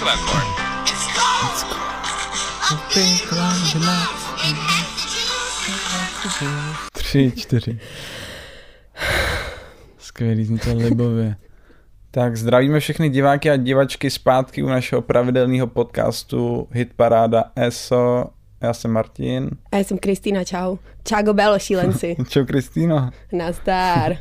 [0.00, 0.68] like about corn?
[6.92, 7.78] Tři, čtyři.
[9.98, 11.36] Skvělý, zní to libově.
[12.10, 18.24] Tak zdravíme všechny diváky a divačky zpátky u našeho pravidelného podcastu Hit Paráda ESO.
[18.60, 19.50] Já jsem Martin.
[19.72, 20.76] A já jsem Kristýna, čau.
[21.04, 22.16] Čágo Belo, šílenci.
[22.28, 23.10] Čau Kristýno.
[23.32, 24.16] Nazdar.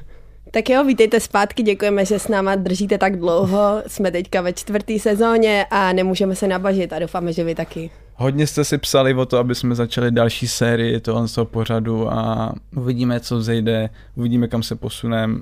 [0.52, 3.84] Tak jo, vítejte zpátky, děkujeme, že s náma držíte tak dlouho.
[3.88, 7.90] Jsme teďka ve čtvrtý sezóně a nemůžeme se nabažit a doufáme, že vy taky.
[8.16, 12.54] Hodně jste si psali o to, aby jsme začali další sérii tohle toho pořadu a
[12.76, 15.42] uvidíme, co vzejde, uvidíme, kam se posuneme,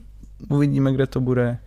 [0.50, 1.58] uvidíme, kde to bude.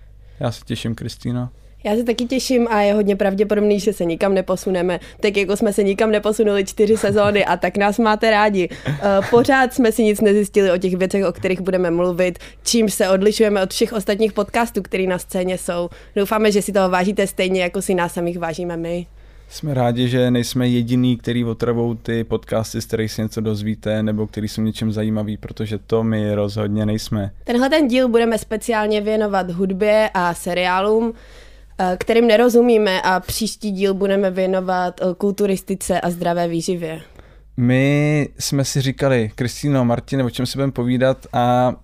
[0.41, 1.49] Já se těším, Kristýno.
[1.85, 5.01] Já se taky těším a je hodně pravděpodobný, že se nikam neposuneme.
[5.21, 8.69] Tak jako jsme se nikam neposunuli čtyři sezóny a tak nás máte rádi.
[8.87, 8.99] Eh,
[9.31, 13.63] Pořád jsme si nic nezjistili o těch věcech, o kterých budeme mluvit, čím se odlišujeme
[13.63, 15.89] od všech ostatních podcastů, které na scéně jsou.
[16.17, 19.07] Doufáme, že si toho vážíte stejně, jako si nás samých vážíme my.
[19.49, 24.27] Jsme rádi, že nejsme jediný, který otravou ty podcasty, z kterých si něco dozvíte, nebo
[24.27, 27.31] který jsou něčem zajímavý, protože to my rozhodně nejsme.
[27.45, 31.15] Tenhle ten díl budeme speciálně věnovat hudbě a seriálům,
[31.97, 37.01] kterým nerozumíme a příští díl budeme věnovat eh, kulturistice a zdravé výživě.
[37.57, 41.75] My jsme si říkali, Kristýno, Martin, o čem si budeme povídat a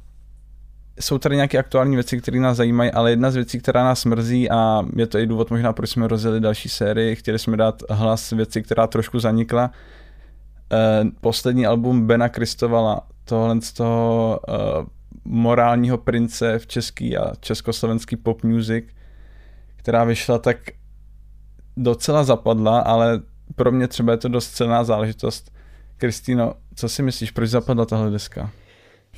[1.01, 4.51] jsou tady nějaké aktuální věci, které nás zajímají, ale jedna z věcí, která nás mrzí
[4.51, 8.31] a je to i důvod možná, proč jsme rozjeli další sérii, chtěli jsme dát hlas
[8.31, 9.71] věci, která trošku zanikla.
[10.73, 14.53] Eh, poslední album Bena Kristovala, tohle z toho eh,
[15.25, 18.85] morálního prince v český a československý pop music,
[19.85, 20.57] která vyšla, tak
[21.77, 23.21] docela zapadla, ale
[23.57, 25.53] pro mě třeba je to dost cená záležitost.
[25.97, 28.51] Kristýno, co si myslíš, proč zapadla tahle deska?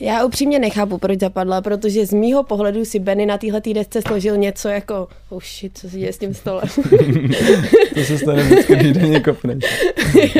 [0.00, 4.36] Já upřímně nechápu, proč zapadla, protože z mýho pohledu si Benny na téhle desce složil
[4.36, 6.68] něco jako, oh shit, co se děje s tím stolem.
[7.94, 9.64] to se stane vždycky, když denně kopneš.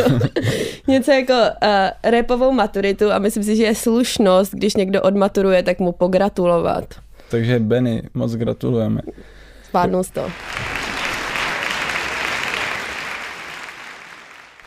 [0.89, 5.79] něco jako uh, repovou maturitu a myslím si, že je slušnost, když někdo odmaturuje, tak
[5.79, 6.95] mu pogratulovat.
[7.31, 9.00] Takže Benny, moc gratulujeme.
[9.76, 10.31] Zvládnul to.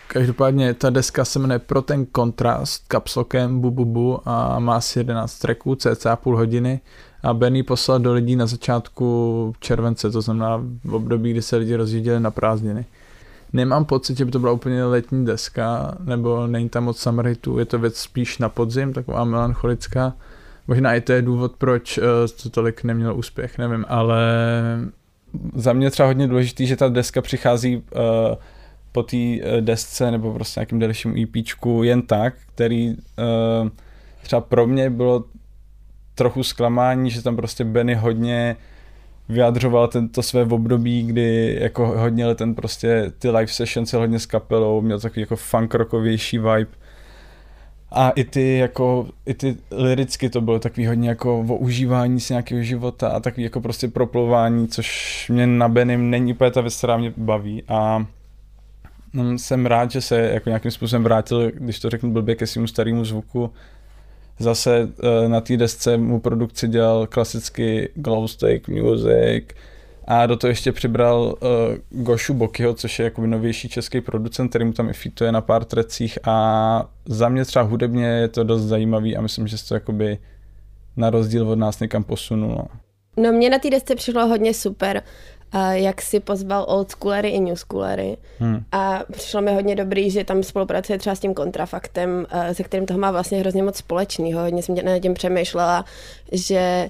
[0.07, 4.99] Každopádně ta deska se jmenuje Pro ten kontrast kapslokem bu, bu, bu a má asi
[4.99, 6.81] 11 tracků, cca půl hodiny
[7.23, 11.75] a Benny poslal do lidí na začátku července, to znamená v období, kdy se lidi
[11.75, 12.85] rozjížděli na prázdniny.
[13.53, 17.59] Nemám pocit, že by to byla úplně letní deska, nebo není tam moc summer hitů,
[17.59, 20.13] je to věc spíš na podzim, taková melancholická.
[20.67, 22.03] Možná i to je důvod, proč uh,
[22.43, 24.21] to tolik nemělo úspěch, nevím, ale
[25.53, 27.81] za mě třeba hodně důležitý, že ta deska přichází uh,
[28.91, 33.69] po té eh, desce nebo prostě nějakým delším EPčku jen tak, který uh,
[34.21, 35.23] třeba pro mě bylo
[36.15, 38.55] trochu zklamání, že tam prostě Benny hodně
[39.29, 44.81] vyjadřoval tento své období, kdy jako hodně ten prostě ty live sessions hodně s kapelou,
[44.81, 46.71] měl takový jako funk rockovější vibe.
[47.91, 52.33] A i ty jako, i ty liricky to bylo takový hodně jako o užívání si
[52.33, 56.77] nějakého života a takový jako prostě proplování, což mě na Benim není úplně ta věc,
[56.77, 57.63] která mě baví.
[57.67, 58.05] A
[59.13, 62.67] No, jsem rád, že se jako nějakým způsobem vrátil, když to řeknu blbě, ke svému
[62.67, 63.51] starému zvuku.
[64.39, 69.45] Zase eh, na té desce mu produkci dělal klasicky Glowstick Music
[70.11, 74.65] a do toho ještě přibral uh, Gošu Bokyho, což je jakoby novější český producent, který
[74.65, 78.61] mu tam i fituje na pár trecích a za mě třeba hudebně je to dost
[78.61, 80.17] zajímavý a myslím, že se to jakoby
[80.97, 82.65] na rozdíl od nás někam posunulo.
[83.17, 85.03] No mě na té desce přišlo hodně super,
[85.71, 88.17] jak si pozval old schoolery i new schoolery.
[88.39, 88.63] Hmm.
[88.71, 92.99] A přišlo mi hodně dobrý, že tam spolupracuje třeba s tím kontrafaktem, se kterým toho
[92.99, 94.41] má vlastně hrozně moc společného.
[94.41, 95.85] Hodně jsem na tím přemýšlela,
[96.31, 96.89] že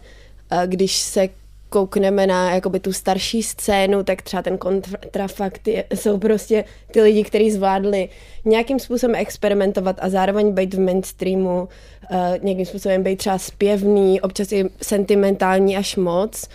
[0.66, 1.30] když se
[1.70, 7.24] koukneme na jakoby tu starší scénu, tak třeba ten kontrafakt je, jsou prostě ty lidi,
[7.24, 8.10] kteří zvládli
[8.46, 11.68] nějakým způsobem experimentovat a zároveň být v mainstreamu,
[12.12, 16.50] uh, nějakým způsobem být třeba zpěvný, občas i sentimentální až moc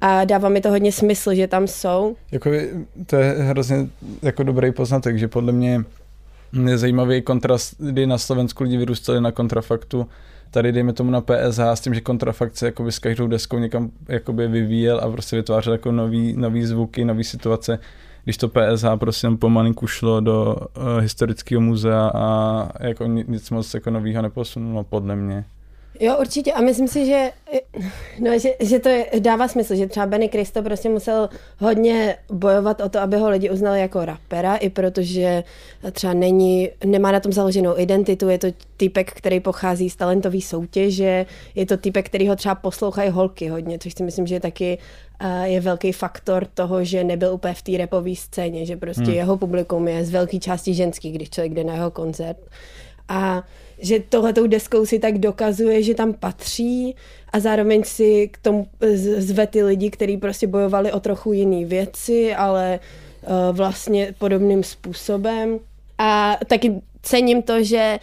[0.00, 2.16] a dává mi to hodně smysl, že tam jsou.
[2.32, 2.50] Jako,
[3.06, 3.76] to je hrozně
[4.22, 5.84] jako dobrý poznatek, že podle mě
[6.68, 10.06] je zajímavý kontrast, kdy na Slovensku lidi vyrůstali na kontrafaktu,
[10.50, 13.90] tady dejme tomu na PSH s tím, že kontrafakt se jakoby s každou deskou někam
[14.08, 17.78] jakoby vyvíjel a prostě vytvářel jako nový, nový zvuky, nový situace,
[18.24, 23.90] když to PSH prostě pomalinku šlo do uh, historického muzea a jako nic moc jako
[23.90, 25.44] nového neposunulo podle mě.
[26.00, 26.52] Jo, určitě.
[26.52, 27.30] A myslím si, že,
[28.18, 31.28] no, že, že to je, dává smysl, že třeba Benny Cristo prostě musel
[31.58, 35.44] hodně bojovat o to, aby ho lidi uznali jako rapera, i protože
[35.92, 38.46] třeba není, nemá na tom založenou identitu, je to
[38.76, 43.78] typek, který pochází z talentové soutěže, je to typek, který ho třeba poslouchají holky hodně,
[43.78, 44.78] což si myslím, že je taky
[45.44, 49.14] je velký faktor toho, že nebyl úplně v té repové scéně, že prostě hmm.
[49.14, 52.38] jeho publikum je z velké části ženský, když člověk jde na jeho koncert.
[53.08, 53.42] A
[53.78, 56.96] že tohletou deskou si tak dokazuje, že tam patří
[57.32, 58.66] a zároveň si k tomu
[59.18, 62.80] zve ty lidi, kteří prostě bojovali o trochu jiné věci, ale
[63.22, 65.58] uh, vlastně podobným způsobem.
[65.98, 67.98] A taky cením to, že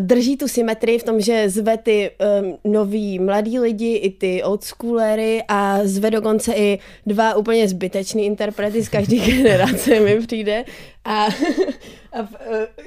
[0.00, 2.10] drží tu symetrii v tom, že zve ty
[2.42, 8.82] um, nový mladí lidi, i ty oldschoolery a zve dokonce i dva úplně zbytečný interprety
[8.82, 10.64] z každé generace mi přijde.
[11.04, 11.26] A
[12.12, 12.26] a uh,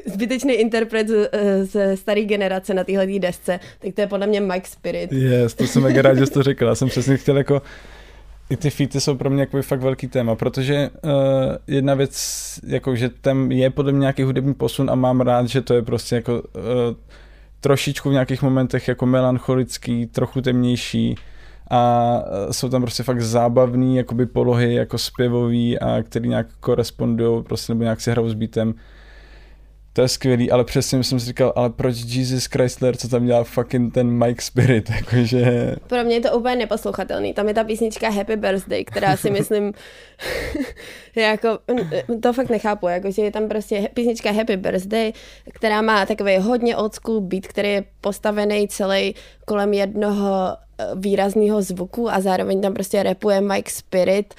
[0.06, 1.16] zbytečný interpret uh,
[1.64, 5.12] ze staré generace na téhle desce, tak to je podle mě Mike Spirit.
[5.12, 6.70] Yes, to jsem mega rád, že jsi to řekla.
[6.70, 7.62] Já jsem přesně chtěl jako
[8.50, 11.12] i ty featy jsou pro mě jako fakt velký téma, protože uh,
[11.68, 15.62] jedna věc, jako že tam je podle mě nějaký hudební posun a mám rád, že
[15.62, 16.42] to je prostě jako uh,
[17.60, 21.16] trošičku v nějakých momentech jako melancholický, trochu temnější
[21.72, 27.74] a jsou tam prostě fakt zábavný jakoby polohy jako zpěvový a který nějak korespondují prostě
[27.74, 28.74] nebo nějak si hrajou s beatem
[29.98, 33.44] to je skvělý, ale přesně jsem si říkal, ale proč Jesus Chrysler, co tam dělá
[33.44, 35.76] fucking ten Mike Spirit, jakože...
[35.88, 37.34] Pro mě je to úplně neposlouchatelný.
[37.34, 39.74] Tam je ta písnička Happy Birthday, která si myslím,
[41.16, 41.60] jako,
[42.22, 45.14] to fakt nechápu, jakože je tam prostě písnička Happy Birthday,
[45.54, 49.16] která má takový hodně old school beat, který je postavený celý
[49.46, 54.34] kolem jednoho eh, výrazného zvuku a zároveň tam prostě repuje Mike Spirit,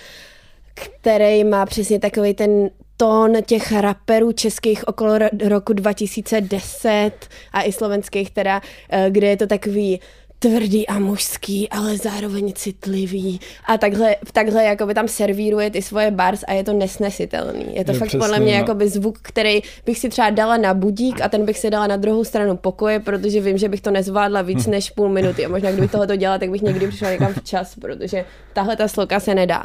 [0.74, 5.18] který má přesně takový ten tón těch raperů českých okolo
[5.48, 7.12] roku 2010
[7.52, 10.00] a i slovenských teda, eh, kde je to takový
[10.38, 13.40] tvrdý a mužský, ale zároveň citlivý.
[13.64, 17.66] A takhle, takhle jakoby tam servíruje ty svoje bars a je to nesnesitelný.
[17.70, 18.58] Je to je fakt přesně, podle mě no.
[18.58, 21.96] jakoby zvuk, který bych si třeba dala na budík a ten bych si dala na
[21.96, 24.70] druhou stranu pokoje, protože vím, že bych to nezvládla víc hm.
[24.70, 25.46] než půl minuty.
[25.46, 29.20] A možná kdybych tohle dělala, tak bych někdy přišla někam včas, protože tahle ta sloka
[29.20, 29.64] se nedá.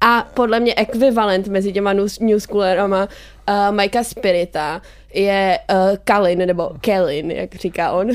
[0.00, 3.08] A podle mě ekvivalent mezi těma New Schoolerama
[3.48, 4.82] uh, Mikea Spirita
[5.14, 8.08] je uh, Kalin, nebo Kelin, jak říká on.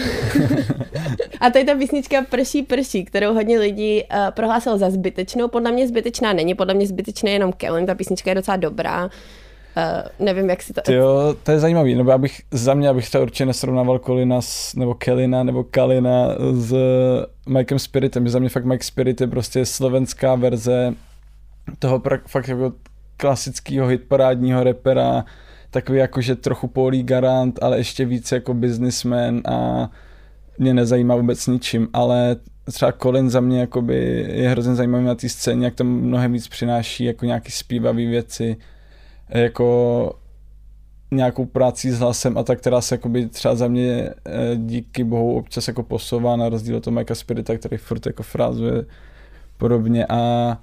[1.40, 5.48] a to je ta písnička Prší prší, kterou hodně lidí uh, prohlásilo za zbytečnou.
[5.48, 9.04] Podle mě zbytečná není, podle mě zbytečný je jenom Kelin, ta písnička je docela dobrá.
[9.06, 10.92] Uh, nevím, jak si to...
[10.92, 14.94] Jo, to je zajímavý, nebo abych, za mě, abych to určitě nesrovnával Kolina s, nebo
[14.94, 16.75] Kelina nebo Kalina s
[17.48, 18.30] Mikem Spiritem.
[18.30, 20.94] Za mě fakt Mike Spirit je prostě slovenská verze
[21.80, 22.74] toho fakt jako
[23.18, 25.25] klasického hitparádního repera,
[25.74, 29.90] takový jakože trochu polí garant, ale ještě víc jako businessman a
[30.58, 32.36] mě nezajímá vůbec ničím, ale
[32.72, 36.48] třeba Colin za mě jakoby je hrozně zajímavý na té scéně, jak to mnohem víc
[36.48, 38.58] přináší jako nějaký zpívavý věci,
[39.30, 40.16] jako
[41.12, 45.38] nějakou práci s hlasem a tak, která se jakoby třeba za mě eh, díky bohu
[45.38, 48.86] občas jako posouvá na rozdíl od toho Mikea Spirita, který furt jako frázuje
[49.58, 50.58] podobně a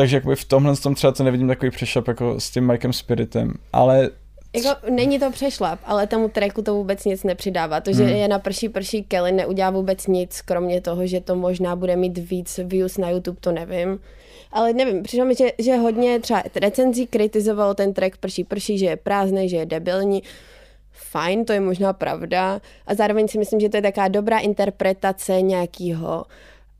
[0.00, 3.54] takže jakoby v tomhle tom třeba to nevidím takový přešlap jako s tím Mikem Spiritem,
[3.72, 4.10] ale
[4.56, 7.80] jako není to přešlap, ale tomu tracku to vůbec nic nepřidává.
[7.80, 8.14] To, že hmm.
[8.14, 12.18] je na prší prší Kelly, neudělá vůbec nic, kromě toho, že to možná bude mít
[12.18, 14.00] víc views na YouTube, to nevím.
[14.52, 18.86] Ale nevím, přišlo mi, že, že hodně třeba recenzí kritizovalo ten track prší prší, že
[18.86, 20.22] je prázdný, že je debilní.
[20.92, 22.60] Fajn, to je možná pravda.
[22.86, 26.24] A zároveň si myslím, že to je taková dobrá interpretace nějakého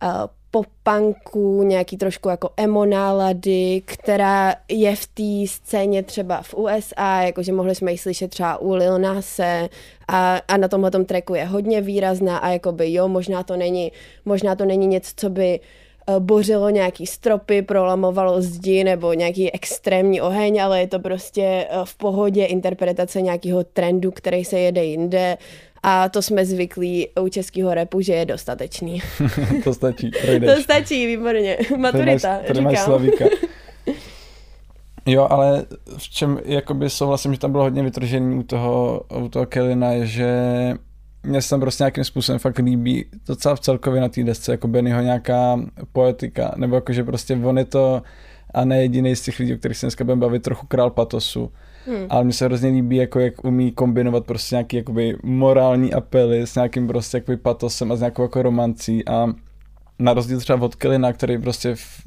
[0.02, 0.08] uh,
[0.50, 7.52] popanku, nějaký trošku jako emo nálady, která je v té scéně třeba v USA, jakože
[7.52, 9.68] mohli jsme ji slyšet třeba u Lil Nase
[10.08, 13.92] a, a na tomhle tracku je hodně výrazná a jakoby jo, možná to není,
[14.24, 20.20] možná to není něco, co by eh, bořilo nějaký stropy, prolamovalo zdi nebo nějaký extrémní
[20.20, 25.36] oheň, ale je to prostě eh, v pohodě interpretace nějakého trendu, který se jede jinde
[25.82, 29.02] a to jsme zvyklí u českého repu, že je dostatečný.
[29.64, 30.56] to stačí, projdeš.
[30.56, 31.58] To stačí, výborně.
[31.76, 33.24] Maturita, tady máš, Slavíka.
[35.06, 35.64] Jo, ale
[35.96, 40.06] v čem jakoby souhlasím, že tam bylo hodně vytržení u toho, u toho Kelina, je,
[40.06, 40.30] že
[41.22, 44.68] mě se tam prostě nějakým způsobem fakt líbí docela v celkově na té desce, jako
[44.68, 45.60] Bennyho nějaká
[45.92, 48.02] poetika, nebo jakože prostě on je to
[48.54, 51.52] a ne jediný z těch lidí, o kterých se dneska budeme bavit, trochu král patosu
[51.86, 52.06] Hmm.
[52.08, 56.54] Ale mně se hrozně líbí, jako jak umí kombinovat prostě nějaký jakoby morální apely s
[56.54, 59.26] nějakým prostě jakoby patosem a s nějakou jako romancí a
[59.98, 62.02] na rozdíl třeba od Kelina, který prostě v,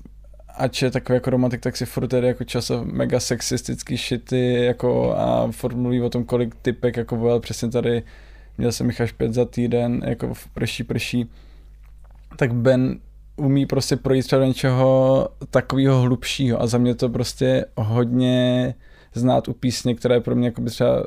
[0.56, 5.16] ač je takový jako romantik, tak si furt tedy jako často mega sexistický šity jako
[5.18, 8.04] a furt mluví o tom, kolik typek jako vojel přesně tady
[8.58, 11.30] měl jsem jich až pět za týden, jako v prší prší,
[12.38, 13.00] tak Ben
[13.36, 18.76] umí prostě projít třeba do něčeho takového hlubšího a za mě to prostě hodně
[19.14, 21.04] znát u písně, která je pro mě jako třeba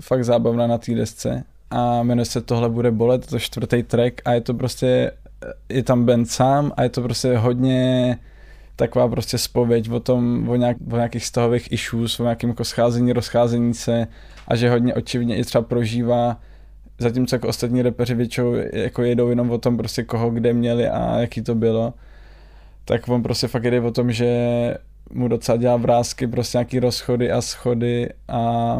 [0.00, 1.44] fakt zábavná na té desce.
[1.70, 5.12] A jmenuje se Tohle bude bolet, je to čtvrtý track a je to prostě,
[5.68, 8.18] je tam band sám a je to prostě hodně
[8.76, 13.12] taková prostě spověď o tom, o, nějak, o nějakých stahových issues, o nějakém jako scházení,
[13.12, 14.06] rozcházení se
[14.48, 16.40] a že hodně očividně i třeba prožívá
[16.98, 21.18] zatímco jako ostatní repeři většinou jako jedou jenom o tom prostě koho kde měli a
[21.18, 21.94] jaký to bylo,
[22.84, 24.28] tak on prostě fakt jde o tom, že
[25.12, 28.78] mu docela dělá vrázky, prostě nějaký rozchody a schody a,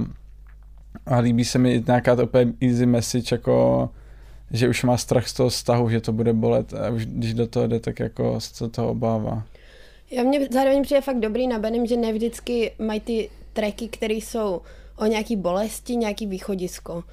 [1.07, 3.89] a líbí se mi nějaká to úplně easy message, jako
[4.51, 7.47] že už má strach z toho vztahu, že to bude bolet a už když do
[7.47, 9.43] toho jde, tak jako se toho obává.
[10.11, 14.15] Já mě zároveň přijde fakt dobrý na Benem, že ne vždycky mají ty tracky, které
[14.15, 14.61] jsou
[14.97, 17.05] o nějaký bolesti, nějaký východisko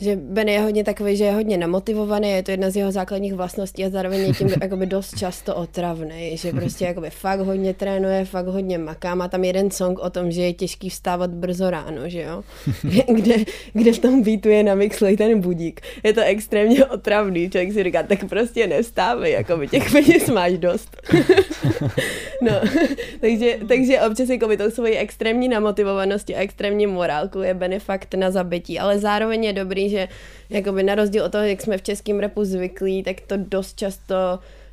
[0.00, 3.34] že Ben je hodně takový, že je hodně namotivovaný, je to jedna z jeho základních
[3.34, 8.24] vlastností a zároveň je tím jakoby dost často otravný, že prostě jakoby fakt hodně trénuje,
[8.24, 9.14] fakt hodně maká.
[9.14, 12.42] Má tam jeden song o tom, že je těžký vstávat brzo ráno, že jo?
[13.14, 13.34] kde,
[13.72, 15.80] kde v tom beatu je namixlej ten budík.
[16.04, 20.96] Je to extrémně otravný, člověk si říká, tak prostě nevstávej, jakoby těch peněz máš dost.
[22.42, 22.52] no,
[23.20, 28.30] takže, takže občas jakoby tou svojí extrémní namotivovanosti a extrémní morálku je Ben fakt na
[28.30, 30.08] zabití, ale zároveň je dobrý, že
[30.50, 34.14] jakoby na rozdíl od toho, jak jsme v českém repu zvyklí, tak to dost často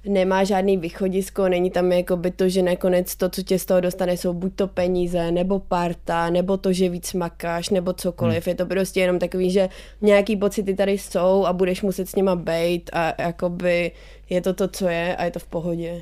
[0.08, 4.18] nemá žádný východisko, není tam jakoby to, že nakonec to, co tě z toho dostane,
[4.18, 8.46] jsou buď to peníze, nebo parta, nebo to, že víc makáš, nebo cokoliv.
[8.46, 8.52] Hmm.
[8.52, 9.70] Je to prostě jenom takový, že
[10.02, 13.92] nějaký pocity tady jsou a budeš muset s nima bejt a jakoby
[14.30, 16.02] je to to, co je a je to v pohodě.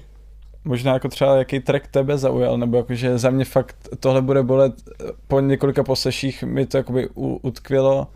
[0.68, 4.74] Možná jako třeba jaký track tebe zaujal, nebo jakože za mě fakt tohle bude bolet
[5.28, 7.10] po několika poseších mi to jakoby
[7.42, 8.08] utkvělo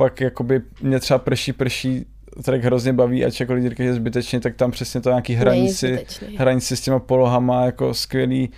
[0.00, 2.06] pak jakoby mě třeba prší, prší
[2.44, 6.06] track hrozně baví a jako lidi říkají, že zbytečně, tak tam přesně to nějaký hranici,
[6.38, 8.50] hranici s těma polohama, jako skvělý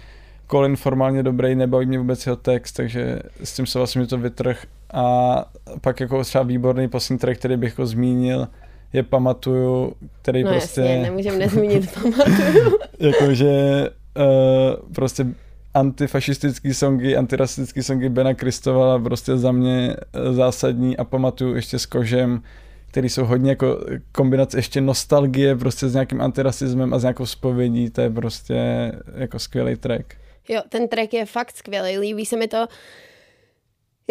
[0.51, 4.65] Colin formálně dobrý, nebaví mě vůbec jeho text, takže s tím se vlastně to vytrh
[4.95, 5.37] a
[5.81, 8.49] pak jako třeba výborný poslední track, který bych jako zmínil,
[8.93, 10.81] je Pamatuju, který no prostě...
[10.81, 12.79] jasně, nemůžeme nezmínit Pamatuju.
[12.99, 15.27] jakože uh, prostě
[15.75, 21.87] antifašistický songy, antirasistický songy Bena Kristovala prostě za mě eh, zásadní a pamatuju ještě s
[21.87, 22.43] kožem,
[22.91, 27.91] který jsou hodně jako kombinace ještě nostalgie prostě s nějakým antirasismem a s nějakou spovědí,
[27.91, 30.15] to je prostě jako skvělý track.
[30.49, 32.67] Jo, ten track je fakt skvělý, líbí se mi to,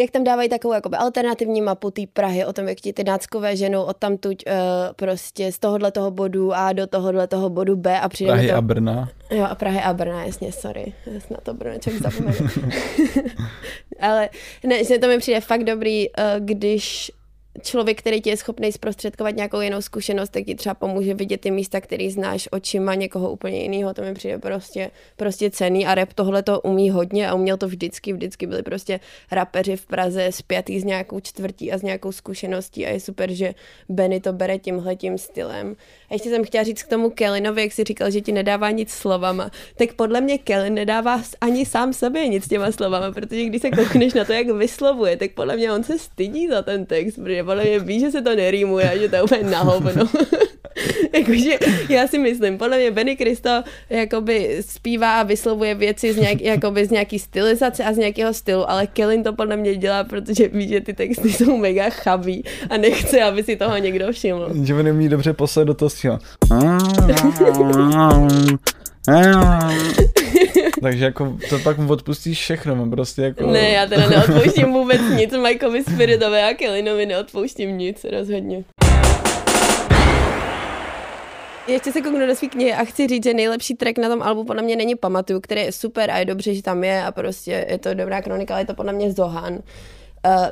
[0.02, 3.56] jak tam dávají takovou jakoby alternativní mapu té Prahy o tom, jak ti ty náckové
[3.56, 4.52] ženou od tamtuť uh,
[4.96, 8.54] prostě z tohohle toho bodu A do tohohle toho bodu B a přijde Prahy to...
[8.54, 9.08] a Brna.
[9.30, 10.92] Jo, a Prahy a Brna, jasně, sorry.
[11.30, 12.36] Na to Brneček zapomenu.
[14.00, 14.28] Ale
[14.66, 17.12] ne, že to mi přijde fakt dobrý, uh, když
[17.60, 21.50] člověk, který ti je schopný zprostředkovat nějakou jinou zkušenost, tak ti třeba pomůže vidět ty
[21.50, 23.94] místa, který znáš očima někoho úplně jiného.
[23.94, 27.68] To mi přijde prostě, prostě cený a rap tohle to umí hodně a uměl to
[27.68, 28.12] vždycky.
[28.12, 32.90] Vždycky byli prostě rapeři v Praze spjatý s nějakou čtvrtí a s nějakou zkušeností a
[32.90, 33.54] je super, že
[33.88, 35.76] Benny to bere tímhletím stylem.
[36.10, 38.90] A ještě jsem chtěla říct k tomu Kellinovi, jak si říkal, že ti nedává nic
[38.90, 43.70] slovama, tak podle mě Kellin nedává ani sám sobě nic těma slovama, protože když se
[43.70, 47.41] koukneš na to, jak vyslovuje, tak podle mě on se stydí za ten text, protože
[47.44, 49.92] podle mě ví, že se to nerýmuje a že to je úplně na hovno.
[51.14, 51.58] Jakože
[51.88, 56.86] já si myslím, podle mě Benny Kristo jakoby zpívá a vyslovuje věci z, nějak, jakoby
[56.86, 60.68] z nějaký stylizace a z nějakého stylu, ale Kellen to podle mě dělá, protože ví,
[60.68, 64.48] že ty texty jsou mega chabý a nechce, aby si toho někdo všiml.
[64.62, 65.90] Že on umí dobře poslat do toho
[70.82, 73.46] Takže jako to pak mu odpustíš všechno, prostě jako...
[73.46, 78.64] Ne, já teda neodpouštím vůbec nic Mikeovi Spiritové a Kellinovi neodpouštím nic, rozhodně.
[81.68, 84.44] Ještě se kouknu do své knihy a chci říct, že nejlepší track na tom albu
[84.44, 87.66] podle mě není Pamatuju, který je super a je dobře, že tam je a prostě
[87.70, 89.52] je to dobrá kronika, ale je to podle mě Zohan.
[89.52, 89.60] Uh,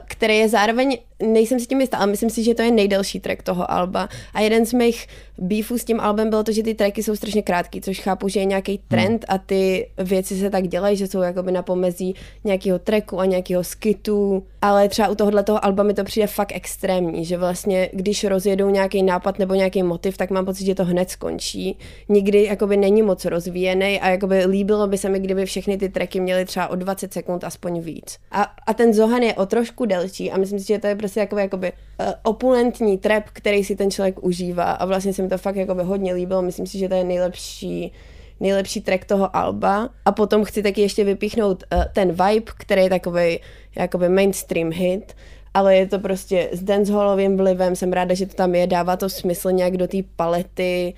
[0.07, 3.43] který je zároveň, nejsem si tím jistá, ale myslím si, že to je nejdelší track
[3.43, 4.09] toho alba.
[4.35, 5.07] A jeden z mých
[5.39, 8.41] beefů s tím albem bylo to, že ty tracky jsou strašně krátký, což chápu, že
[8.41, 8.85] je nějaký hmm.
[8.89, 13.25] trend a ty věci se tak dělají, že jsou jakoby na pomezí nějakého tracku a
[13.25, 17.91] nějakého skitu, ale třeba u tohohle toho alba mi to přijde fakt extrémní, že vlastně
[17.93, 21.79] když rozjedou nějaký nápad nebo nějaký motiv, tak mám pocit, že to hned skončí.
[22.09, 26.21] Nikdy jakoby není moc rozvíjený a jakoby líbilo by se mi, kdyby všechny ty tracky
[26.21, 28.19] měly třeba o 20 sekund aspoň víc.
[28.31, 31.10] A, a ten Zohan je o trošku delší a myslím si, že to je prostě
[31.17, 34.73] jakoby, jakoby uh, opulentní trap, který si ten člověk užívá.
[34.73, 36.43] A vlastně se mi to fakt jakoby hodně líbilo.
[36.43, 37.93] Myslím si, že to je nejlepší
[38.41, 39.89] nejlepší track toho alba.
[40.05, 43.41] A potom chci taky ještě vypíchnout uh, ten vibe, který je takový
[43.77, 45.17] jakoby mainstream hit.
[45.55, 49.09] Ale je to prostě s dancehallovým vlivem, jsem ráda, že to tam je, dává to
[49.09, 50.95] smysl nějak do té palety,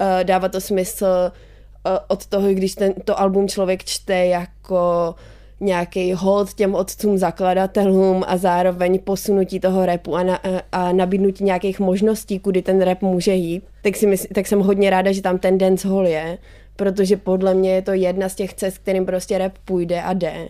[0.00, 1.06] uh, dává to smysl
[1.86, 5.14] uh, od toho, když ten, to album člověk čte jako
[5.62, 10.40] nějaký hold těm otcům zakladatelům a zároveň posunutí toho repu a, na,
[10.72, 14.90] a nabídnutí nějakých možností, kudy ten rap může jít, tak, si mysl, tak jsem hodně
[14.90, 16.38] ráda, že tam ten dancehall je,
[16.76, 20.48] protože podle mě je to jedna z těch cest, kterým prostě rap půjde a jde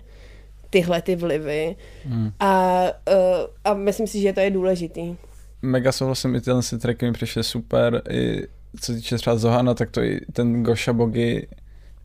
[0.70, 1.76] tyhle ty vlivy.
[2.04, 2.32] Hmm.
[2.40, 5.16] A, uh, a myslím si, že to je důležitý.
[5.62, 8.42] Mega souhlasím, i tyhle tracky mi přišly super, i
[8.80, 11.48] co týče třeba Zohana, tak to i ten Gosha Bogi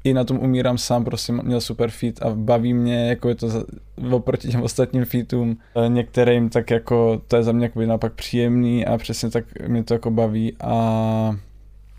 [0.03, 3.49] i na tom umírám sám, prostě měl super feat a baví mě, jako je to
[3.49, 3.63] za,
[4.11, 8.85] oproti těm ostatním featům, eh, některým tak jako, to je za mě jako naopak příjemný
[8.85, 11.35] a přesně tak mě to jako baví a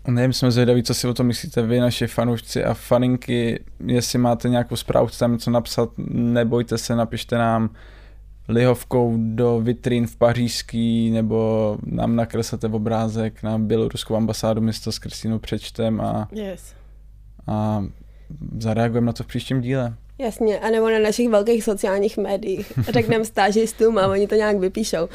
[0.07, 3.63] Nevím, jsme zvědaví, co si o tom myslíte vy, naši fanoušci a faninky.
[3.85, 7.69] Jestli máte nějakou zprávu, chcete tam něco napsat, nebojte se, napište nám
[8.47, 14.99] lihovkou do vitrín v pařížský, nebo nám nakreslete obrázek na běloruskou ambasádu, my to s
[14.99, 16.78] Kristýnou přečtem a, yes.
[17.49, 17.85] A
[18.57, 19.93] zareagujeme na to v příštím díle.
[20.17, 22.73] Jasně, anebo na našich velkých sociálních médiích.
[22.89, 25.09] Řekneme stážistům a oni to nějak vypíšou.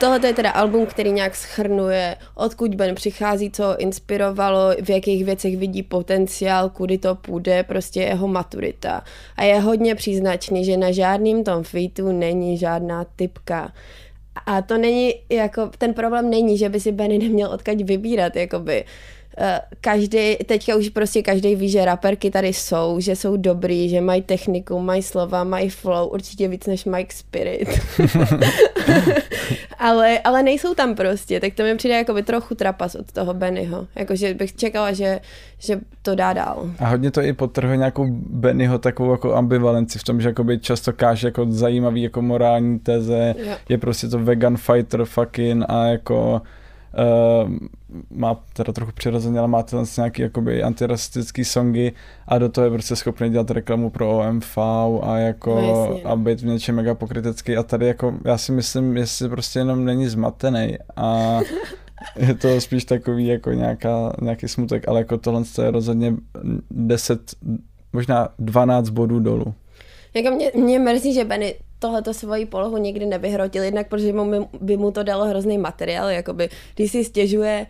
[0.00, 5.56] Tohle je teda album, který nějak schrnuje, odkud Ben přichází, co inspirovalo, v jakých věcech
[5.56, 9.04] vidí potenciál, kudy to půjde, prostě jeho maturita.
[9.36, 13.72] A je hodně příznačný, že na žádným tom featu není žádná typka.
[14.46, 18.84] A to není, jako, ten problém není, že by si Benny neměl odkaď vybírat, jakoby.
[19.38, 24.00] Eh, každý, teďka už prostě každý ví, že raperky tady jsou, že jsou dobrý, že
[24.00, 27.68] mají techniku, mají slova, mají flow, určitě víc než Mike Spirit.
[29.78, 33.34] ale, ale nejsou tam prostě, tak to mi přijde jako by trochu trapas od toho
[33.34, 33.86] Bennyho.
[33.96, 35.20] Jakože bych čekala, že,
[35.58, 36.70] že to dá dál.
[36.78, 40.92] A hodně to i potrhuje nějakou Bennyho takovou jako ambivalenci v tom, že jakoby často
[40.92, 43.52] káže jako zajímavý jako morální teze, jo.
[43.68, 46.42] je prostě to vegan fighter fucking a jako
[47.44, 47.50] Uh,
[48.10, 51.92] má teda trochu přirozeně, ale má tenhle nějaký jakoby antirasistický songy
[52.28, 54.58] a do toho je prostě schopný dělat reklamu pro OMV
[55.02, 58.96] a jako no, a být v něčem mega pokrytecký a tady jako já si myslím,
[58.96, 61.40] jestli prostě jenom není zmatený a
[62.16, 66.14] je to spíš takový jako nějaká, nějaký smutek, ale jako tohle je rozhodně
[66.70, 67.20] 10,
[67.92, 69.54] možná 12 bodů dolů.
[70.14, 74.76] Jako mě, mě mrzí, že Benny tohleto svoji polohu nikdy nevyhrotil, jednak protože mu, by
[74.76, 77.66] mu to dalo hrozný materiál, jakoby, když si stěžuje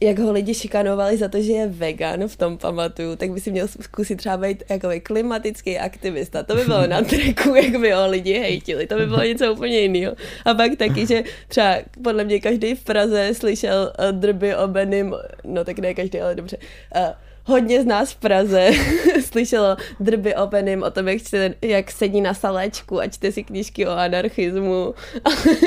[0.00, 3.50] jak ho lidi šikanovali za to, že je vegan, v tom pamatuju, tak by si
[3.50, 6.42] měl zkusit třeba být jakoby klimatický aktivista.
[6.42, 8.86] To by bylo na treku, jak by ho lidi hejtili.
[8.86, 10.14] To by bylo něco úplně jiného.
[10.44, 15.14] A pak taky, že třeba podle mě každý v Praze slyšel uh, drby o Benim,
[15.44, 16.56] no tak ne každý, ale dobře,
[16.96, 17.02] uh,
[17.48, 18.70] hodně z nás v Praze
[19.20, 20.50] slyšelo drby o
[20.82, 24.94] o tom, jak, čte, jak sedí na saléčku a čte si knížky o anarchismu.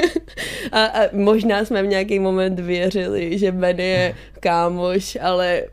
[0.71, 5.63] a, a možná jsme v nějaký moment věřili, že Ben je kámoš, ale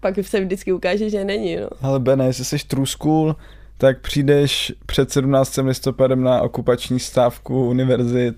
[0.00, 1.56] pak se vždycky ukáže, že není.
[1.56, 1.68] No.
[1.82, 3.36] Ale Bene, jestli jsi true school,
[3.78, 5.56] tak přijdeš před 17.
[5.56, 8.34] listopadem na okupační stávku univerzit,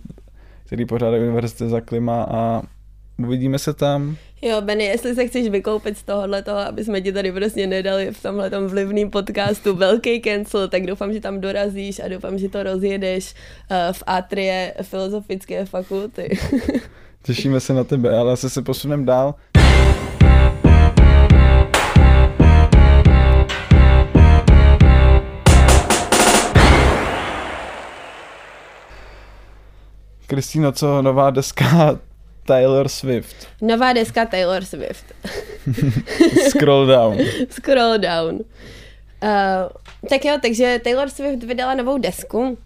[0.66, 2.62] který pořádají univerzity za klima a
[3.24, 4.16] uvidíme se tam.
[4.42, 8.10] Jo, Benny, jestli se chceš vykoupit z tohohle toho, aby jsme ti tady prostě nedali
[8.12, 12.62] v tomhle vlivným podcastu velký cancel, tak doufám, že tam dorazíš a doufám, že to
[12.62, 16.38] rozjedeš uh, v Atrie filozofické fakulty.
[17.22, 19.34] Těšíme se na tebe, ale asi se posuneme dál.
[30.26, 31.98] Kristýno, co nová deska
[32.44, 33.48] Taylor Swift.
[33.60, 35.04] Nová deska Taylor Swift.
[36.48, 37.18] Scroll down.
[37.50, 38.34] Scroll down.
[38.34, 39.68] Uh,
[40.08, 42.58] tak jo, takže Taylor Swift vydala novou desku.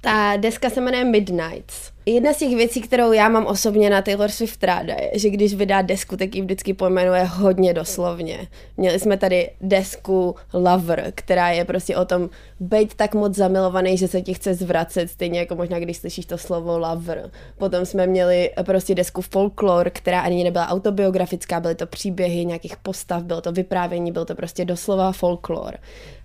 [0.00, 1.92] Ta deska se jmenuje Midnights.
[2.06, 5.54] Jedna z těch věcí, kterou já mám osobně na Taylor Swift ráda, je, že když
[5.54, 8.48] vydá desku, tak ji vždycky pojmenuje hodně doslovně.
[8.76, 12.30] Měli jsme tady desku Lover, která je prostě o tom
[12.60, 16.38] být tak moc zamilovaný, že se ti chce zvracet, stejně jako možná, když slyšíš to
[16.38, 17.30] slovo Lover.
[17.58, 23.22] Potom jsme měli prostě desku Folklore, která ani nebyla autobiografická, byly to příběhy nějakých postav,
[23.22, 25.78] bylo to vyprávění, bylo to prostě doslova folklore.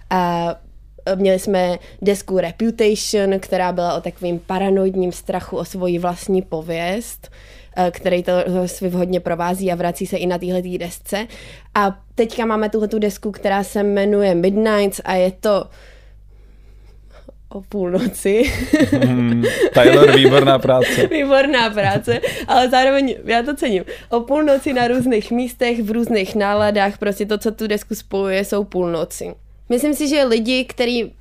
[0.09, 0.55] A
[1.15, 7.31] Měli jsme desku Reputation, která byla o takovým paranoidním strachu o svoji vlastní pověst,
[7.77, 8.31] eh, který to
[8.65, 11.27] Swift hodně provází a vrací se i na téhle desce.
[11.75, 15.65] A teďka máme tuhle desku, která se jmenuje Midnights a je to
[17.49, 18.43] o půlnoci.
[18.91, 21.07] Hmm, Taylor, výborná práce.
[21.07, 23.85] výborná práce, ale zároveň já to cením.
[24.09, 28.63] O půlnoci na různých místech, v různých náladách, prostě to, co tu desku spojuje, jsou
[28.63, 29.33] půlnoci
[29.71, 31.13] Myslím si, že lidi, kteří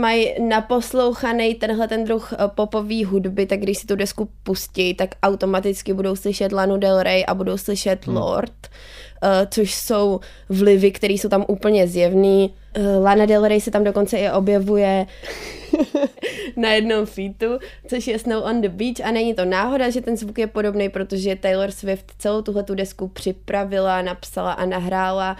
[0.00, 5.10] mají naposlouchaný tenhle ten druh eh, popový hudby, tak když si tu desku pustí, tak
[5.22, 8.16] automaticky budou slyšet Lanu Del Rey a budou slyšet hmm.
[8.16, 8.52] Lord,
[9.22, 12.54] uh, což jsou vlivy, které jsou tam úplně zjevný.
[13.02, 15.06] Lana Del Rey se tam dokonce i objevuje
[16.56, 17.58] na jednom featu,
[17.88, 20.88] což je Snow on the Beach a není to náhoda, že ten zvuk je podobný,
[20.88, 25.38] protože Taylor Swift celou tuhle tu desku připravila, napsala a nahrála Eh,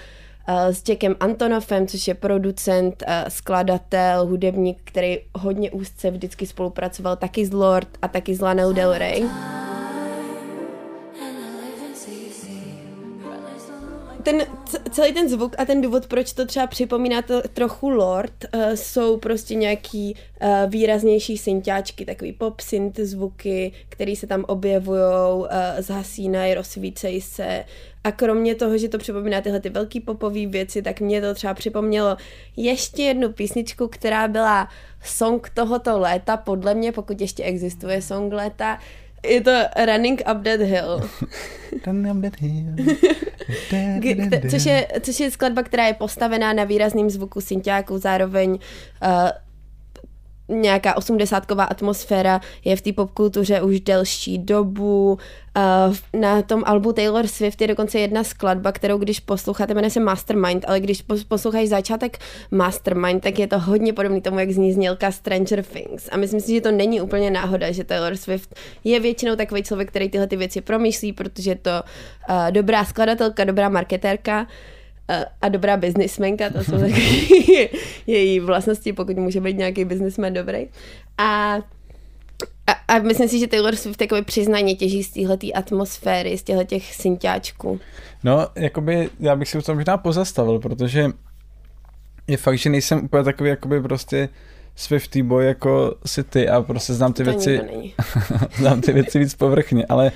[0.48, 7.46] s Jackem Antonoffem, což je producent, eh, skladatel, hudebník, který hodně úzce vždycky spolupracoval taky
[7.46, 9.24] s Lord a taky s Lanou Del Rey.
[14.24, 14.42] Ten,
[14.90, 19.16] celý ten zvuk a ten důvod, proč to třeba připomíná to trochu Lord, uh, jsou
[19.16, 25.46] prostě nějaký uh, výraznější synťáčky, takový pop synth zvuky, které se tam objevují, uh,
[25.78, 27.64] zhasínají, rozsvícejí se.
[28.04, 31.54] A kromě toho, že to připomíná tyhle ty velký popové věci, tak mě to třeba
[31.54, 32.16] připomnělo
[32.56, 34.68] ještě jednu písničku, která byla
[35.04, 38.78] song tohoto léta, podle mě, pokud ještě existuje song léta,
[39.24, 39.50] je to
[39.86, 41.10] Running Up That Hill.
[41.86, 42.74] Running Up That Hill.
[44.50, 48.58] což, je, což je skladba, která je postavená na výrazným zvuku synťáků, zároveň uh,
[50.48, 55.18] nějaká osmdesátková atmosféra je v té popkultuře už delší dobu.
[56.20, 60.64] Na tom albu Taylor Swift je dokonce jedna skladba, kterou když posloucháte, jmenuje se Mastermind,
[60.68, 62.18] ale když posloucháš začátek
[62.50, 66.08] Mastermind, tak je to hodně podobný tomu, jak zní znělka Stranger Things.
[66.12, 68.54] A myslím si, že to není úplně náhoda, že Taylor Swift
[68.84, 71.82] je většinou takový člověk, který tyhle ty věci promýšlí, protože je to
[72.50, 74.46] dobrá skladatelka, dobrá marketérka,
[75.42, 77.68] a dobrá biznismenka, to jsou takové
[78.06, 80.66] její vlastnosti, pokud může být nějaký biznismen dobrý.
[81.18, 81.58] A
[82.66, 86.64] a, a myslím si, že Taylor Swift takové přiznání těží z téhle atmosféry, z těchto
[86.64, 87.80] těch synťáčků.
[88.24, 91.10] No, jakoby, já bych si u tom možná pozastavil, protože
[92.26, 94.28] je fakt, že nejsem úplně takový jakoby prostě
[94.76, 97.60] Swifty boy jako si ty a prostě znám ty to věci
[98.56, 100.12] znám ty věci víc povrchně, ale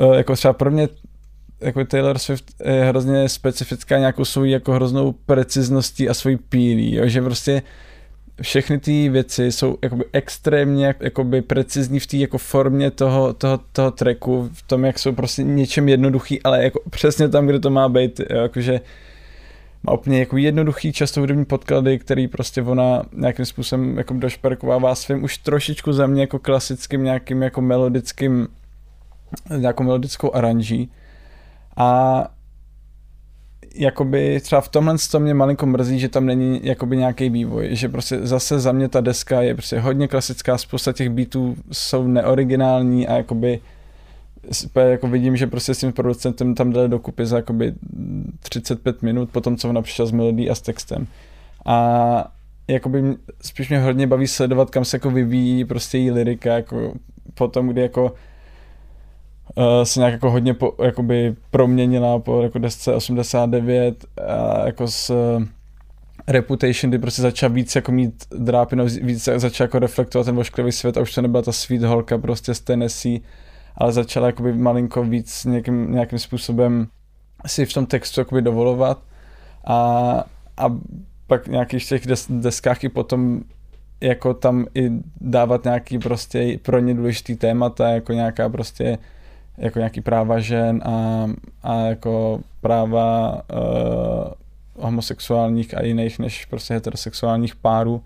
[0.00, 0.88] eh, jako třeba pro mě
[1.60, 7.08] jako Taylor Swift je hrozně specifická nějakou svou jako hroznou precizností a svojí pílí, jo,
[7.08, 7.62] že prostě
[8.42, 13.90] všechny ty věci jsou jakoby extrémně jakoby precizní v té jako formě toho, toho, toho
[13.90, 17.88] tracku, v tom, jak jsou prostě něčem jednoduchý, ale jako přesně tam, kde to má
[17.88, 18.80] být, jo, jakože
[19.82, 25.24] má úplně jako jednoduchý, často hudební podklady, který prostě ona nějakým způsobem jako došperkovává svým
[25.24, 28.48] už trošičku za mě jako klasickým nějakým jako melodickým
[29.56, 30.90] nějakou melodickou aranží
[31.76, 32.22] a
[33.74, 37.88] jakoby třeba v tomhle to mě malinko mrzí, že tam není jakoby nějaký vývoj, že
[37.88, 43.08] prostě zase za mě ta deska je prostě hodně klasická, spousta těch beatů jsou neoriginální
[43.08, 43.60] a jakoby
[44.74, 47.72] jako vidím, že prostě s tím producentem tam dali dokupy za jakoby
[48.40, 51.06] 35 minut po tom, co ona přišla s melodí a s textem.
[51.66, 52.32] A
[52.68, 56.94] jakoby spíš mě hodně baví sledovat, kam se jako vyvíjí prostě její lirika, jako
[57.34, 58.14] potom, kdy jako
[59.84, 65.44] se nějak jako hodně po, jakoby proměnila po jako desce 89 a jako s uh,
[66.28, 70.72] Reputation, kdy prostě začal víc jako mít drápy, no, víc začal jako reflektovat ten vošklivý
[70.72, 73.20] svět a už to nebyla ta sweet holka prostě z Tennessee,
[73.76, 76.86] ale začala jakoby malinko víc nějakým, nějakým způsobem
[77.46, 79.02] si v tom textu jakoby dovolovat
[79.66, 79.76] a,
[80.56, 80.78] a
[81.26, 83.40] pak nějakých těch des, deskách i potom
[84.00, 84.90] jako tam i
[85.20, 88.98] dávat nějaký prostě pro ně důležitý témata, jako nějaká prostě
[89.58, 91.26] jako nějaký práva žen a,
[91.62, 94.32] a jako práva uh,
[94.78, 98.02] homosexuálních a jiných než prostě heterosexuálních párů.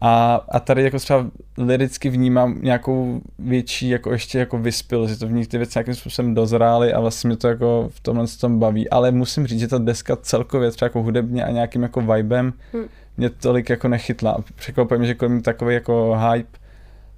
[0.00, 1.26] A, a tady jako třeba
[1.58, 5.94] liricky vnímám nějakou větší jako ještě jako vyspěl, že to v nich ty věci nějakým
[5.94, 8.90] způsobem dozrály a vlastně mě to jako v tomhle tom baví.
[8.90, 12.84] Ale musím říct, že ta deska celkově třeba jako hudebně a nějakým jako vibem hmm.
[13.16, 14.38] mě tolik jako nechytla.
[14.54, 16.59] Překvapuje mě, že kolem takový jako hype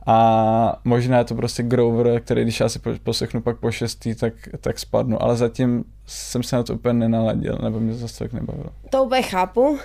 [0.07, 4.35] a možná je to prostě Grover, který když já si poslechnu pak po šestý, tak,
[4.61, 8.71] tak spadnu, ale zatím jsem se na to úplně nenaladil, nebo mě zase tak nebavilo.
[8.91, 9.79] To úplně chápu.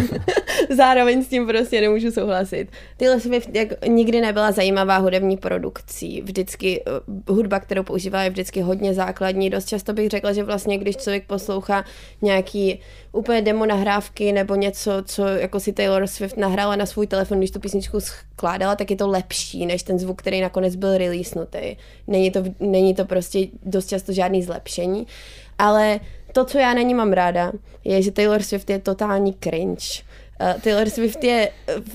[0.76, 2.68] Zároveň s tím prostě nemůžu souhlasit.
[2.96, 6.22] Taylor Swift jak nikdy nebyla zajímavá hudební produkcí.
[6.22, 6.82] Vždycky
[7.28, 9.50] uh, hudba, kterou používá, je vždycky hodně základní.
[9.50, 11.84] Dost často bych řekla, že vlastně, když člověk poslouchá
[12.22, 12.80] nějaký
[13.12, 17.50] úplně demo nahrávky nebo něco, co jako si Taylor Swift nahrála na svůj telefon, když
[17.50, 21.76] tu písničku skládala, tak je to lepší než ten zvuk, který nakonec byl releasenutý.
[22.06, 25.06] Není to, není to prostě dost často žádný zlepšení.
[25.62, 26.00] Ale
[26.32, 27.52] to, co já na ní mám ráda,
[27.84, 30.02] je, že Taylor Swift je totální cringe.
[30.40, 31.48] Uh, Taylor Swift je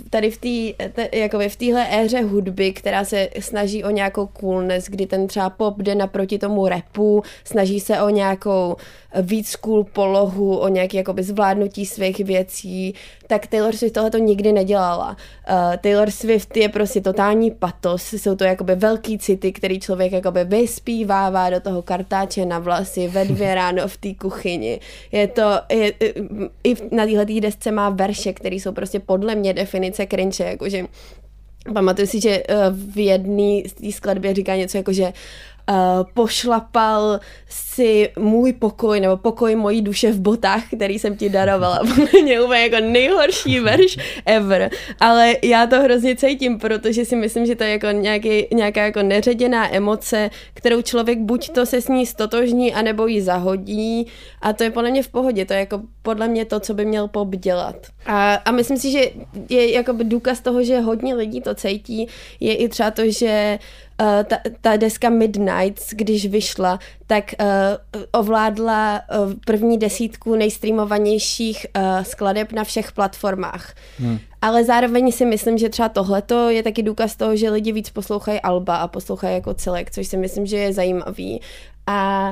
[0.10, 5.06] tady v té jakoby v téhle éře hudby, která se snaží o nějakou coolness, kdy
[5.06, 8.76] ten třeba pop jde naproti tomu repu, snaží se o nějakou
[9.22, 12.94] víc cool polohu, o nějaké jakoby zvládnutí svých věcí,
[13.28, 15.10] tak Taylor Swift tohle to nikdy nedělala.
[15.10, 20.44] Uh, Taylor Swift je prostě totální patos, jsou to jakoby velký city, který člověk jakoby
[20.44, 24.80] vyspívává do toho kartáče na vlasy ve dvě ráno v té kuchyni.
[25.12, 25.94] Je to, je,
[26.64, 30.86] i na téhle desce má verše, které jsou prostě podle mě definice cringe, jakože
[31.74, 32.56] Pamatuju si, že uh,
[32.94, 35.14] v jedné z té skladbě říká něco jako, že
[35.70, 35.76] uh,
[36.14, 41.80] pošlapal si můj pokoj nebo pokoj mojí duše v botách, který jsem ti darovala.
[42.24, 44.70] mě úplně jako nejhorší verš ever.
[45.00, 49.04] Ale já to hrozně cítím, protože si myslím, že to je jako nějaký, nějaká jako
[49.04, 54.08] neředěná emoce, kterou člověk buď to se s ní stotožní, anebo ji zahodí
[54.42, 55.46] a to je podle mě v pohodě.
[55.46, 57.76] To je jako podle mě to, co by měl pop dělat.
[58.06, 59.02] A, a myslím si, že
[59.50, 62.08] je jako důkaz toho, že hodně lidí to cítí,
[62.40, 63.60] je i třeba to, že
[64.02, 67.48] uh, ta, ta deska Midnights, když vyšla, tak uh,
[68.12, 73.74] ovládla uh, první desítku nejstreamovanějších uh, skladeb na všech platformách.
[74.00, 74.20] Hmm.
[74.42, 78.42] Ale zároveň si myslím, že třeba tohleto je taky důkaz toho, že lidi víc poslouchají
[78.42, 81.42] Alba a poslouchají jako celek, což si myslím, že je zajímavý.
[81.88, 82.30] A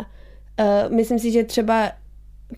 [0.60, 1.92] uh, myslím si, že třeba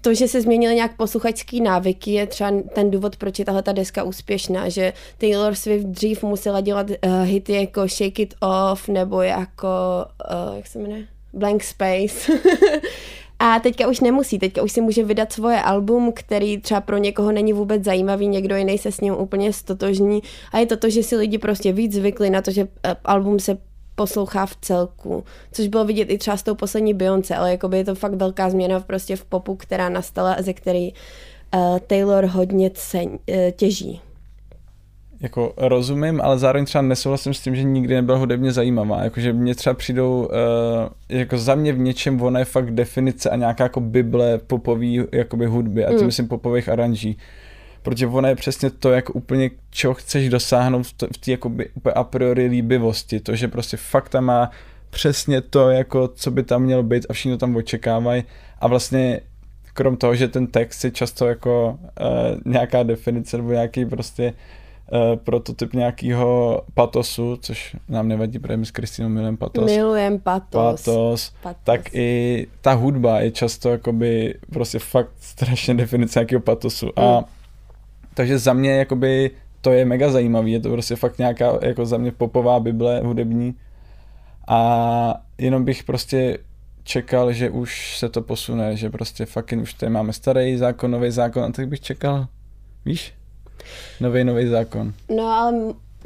[0.01, 3.71] to, že se změnily nějak posluchačský návyky, je třeba ten důvod, proč je tahle ta
[3.71, 9.21] deska úspěšná, že Taylor Swift dřív musela dělat uh, hity jako Shake It Off nebo
[9.21, 9.67] jako,
[10.49, 11.03] uh, jak se jmenuje?
[11.33, 12.31] Blank Space.
[13.39, 17.31] A teďka už nemusí, teďka už si může vydat svoje album, který třeba pro někoho
[17.31, 20.21] není vůbec zajímavý, někdo jiný se s ním úplně stotožní.
[20.51, 23.39] A je to to, že si lidi prostě víc zvykli na to, že eh, album
[23.39, 23.57] se
[23.97, 27.85] poslouchá v celku, což bylo vidět i třeba s tou poslední Beyoncé, ale jakoby je
[27.85, 30.93] to fakt velká změna v prostě v popu, která nastala a ze který
[31.55, 34.01] uh, Taylor hodně ceň, uh, těží.
[35.19, 39.03] Jako rozumím, ale zároveň třeba nesouhlasím s tím, že nikdy nebyla hudebně zajímavá.
[39.03, 40.29] Jakože mě třeba přijdou, uh,
[41.09, 45.45] jako za mě v něčem ona je fakt definice a nějaká jako bible popový jakoby
[45.45, 46.05] hudby a tím mm.
[46.05, 47.17] myslím popových aranží
[47.87, 52.03] protože ona je přesně to, jak úplně čeho chceš dosáhnout v té jakoby úplně a
[52.03, 54.51] priori líbivosti, to, že prostě fakt tam má
[54.89, 58.23] přesně to, jako co by tam mělo být a všichni tam očekávají
[58.59, 59.21] a vlastně
[59.73, 64.33] krom toho, že ten text je často jako uh, nějaká definice nebo nějaký prostě
[64.91, 69.65] uh, prototyp nějakého patosu, což nám nevadí, protože my s Kristýnou milujeme patos.
[69.65, 70.49] Milujem patos.
[70.51, 71.31] patos.
[71.41, 71.63] Patos.
[71.63, 76.85] Tak i ta hudba je často jakoby prostě fakt strašně definice nějakého patosu.
[76.85, 77.03] Mm.
[77.03, 77.36] A
[78.17, 81.97] takže za mě jakoby to je mega zajímavý, je to prostě fakt nějaká jako za
[81.97, 83.55] mě popová bible hudební
[84.47, 86.37] a jenom bych prostě
[86.83, 91.11] čekal, že už se to posune, že prostě fakt už tady máme starý zákon, nový
[91.11, 92.27] zákon a tak bych čekal,
[92.85, 93.13] víš,
[93.99, 94.93] nový nový zákon.
[95.15, 95.53] No ale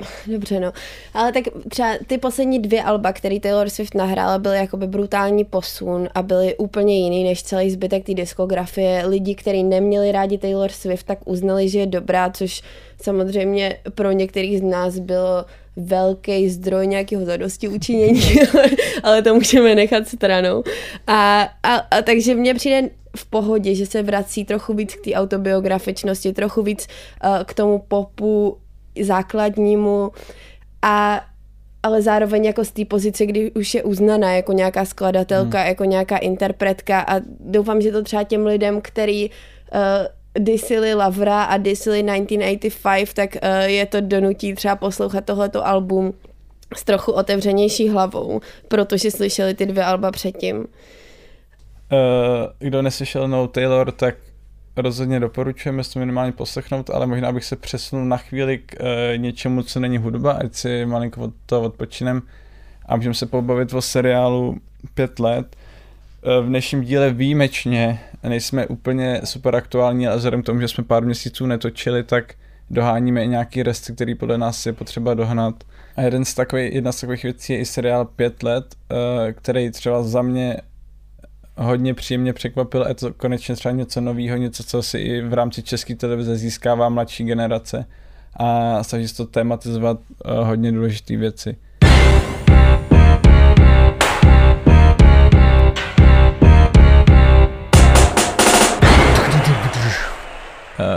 [0.28, 0.74] Dobře, no.
[1.14, 6.10] Ale tak třeba ty poslední dvě alba, který Taylor Swift nahrála, byly jakoby brutální posun
[6.16, 9.06] a byly úplně jiný než celý zbytek té diskografie.
[9.06, 12.62] Lidi, kteří neměli rádi Taylor Swift, tak uznali, že je dobrá, což
[13.02, 18.22] samozřejmě pro některých z nás bylo velký zdroj nějakého zadosti učinění,
[19.04, 20.64] ale to můžeme nechat stranou.
[21.08, 25.14] A, a, a takže mně přijde v pohodě, že se vrací trochu víc k té
[25.14, 26.88] autobiografičnosti, trochu víc
[27.24, 28.58] uh, k tomu popu
[29.02, 30.12] základnímu
[30.82, 31.22] a
[31.84, 35.68] ale zároveň jako z té pozice, kdy už je uznaná jako nějaká skladatelka, hmm.
[35.68, 39.34] jako nějaká interpretka a doufám, že to třeba těm lidem, který uh,
[40.44, 46.14] disili Lavra a disili 1985, tak uh, je to donutí třeba poslouchat tohleto album
[46.76, 50.58] s trochu otevřenější hlavou, protože slyšeli ty dvě alba předtím.
[50.58, 50.66] Uh,
[52.60, 54.16] kdo neslyšel No Taylor, tak
[54.76, 59.18] rozhodně doporučujeme si to minimálně poslechnout, ale možná bych se přesunul na chvíli k e,
[59.18, 62.22] něčemu, co není hudba, ať si malinko od toho odpočinem
[62.86, 64.58] a můžeme se pobavit o seriálu
[64.94, 65.56] pět let.
[66.24, 70.84] E, v dnešním díle výjimečně nejsme úplně super aktuální, ale vzhledem k tomu, že jsme
[70.84, 72.34] pár měsíců netočili, tak
[72.70, 75.64] doháníme i nějaký resty, který podle nás je potřeba dohnat.
[75.96, 79.72] A jeden z takových, jedna z takových věcí je i seriál Pět let, e, který
[79.72, 80.58] třeba za mě
[81.62, 85.64] hodně příjemně překvapil, je to konečně třeba něco nového, něco, co si i v rámci
[85.64, 87.86] české televize získává mladší generace
[88.36, 91.56] a snaží se to tematizovat uh, hodně důležité věci.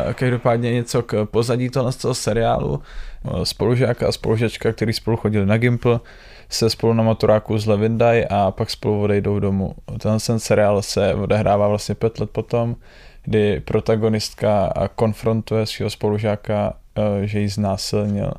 [0.07, 2.83] Uh, každopádně něco k pozadí toho, seriálu.
[3.23, 6.01] Uh, spolužáka a spolužačka, který spolu chodili na Gimple,
[6.49, 9.75] se spolu na motoráku zlevindaj a pak spolu odejdou domů.
[9.99, 12.77] Ten, ten seriál se odehrává vlastně pět let potom,
[13.23, 18.33] kdy protagonistka konfrontuje svého spolužáka, eh, že ji znásilnil.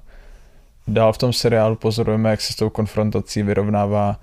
[0.87, 4.19] Dál v tom seriálu pozorujeme, jak se s tou konfrontací vyrovnává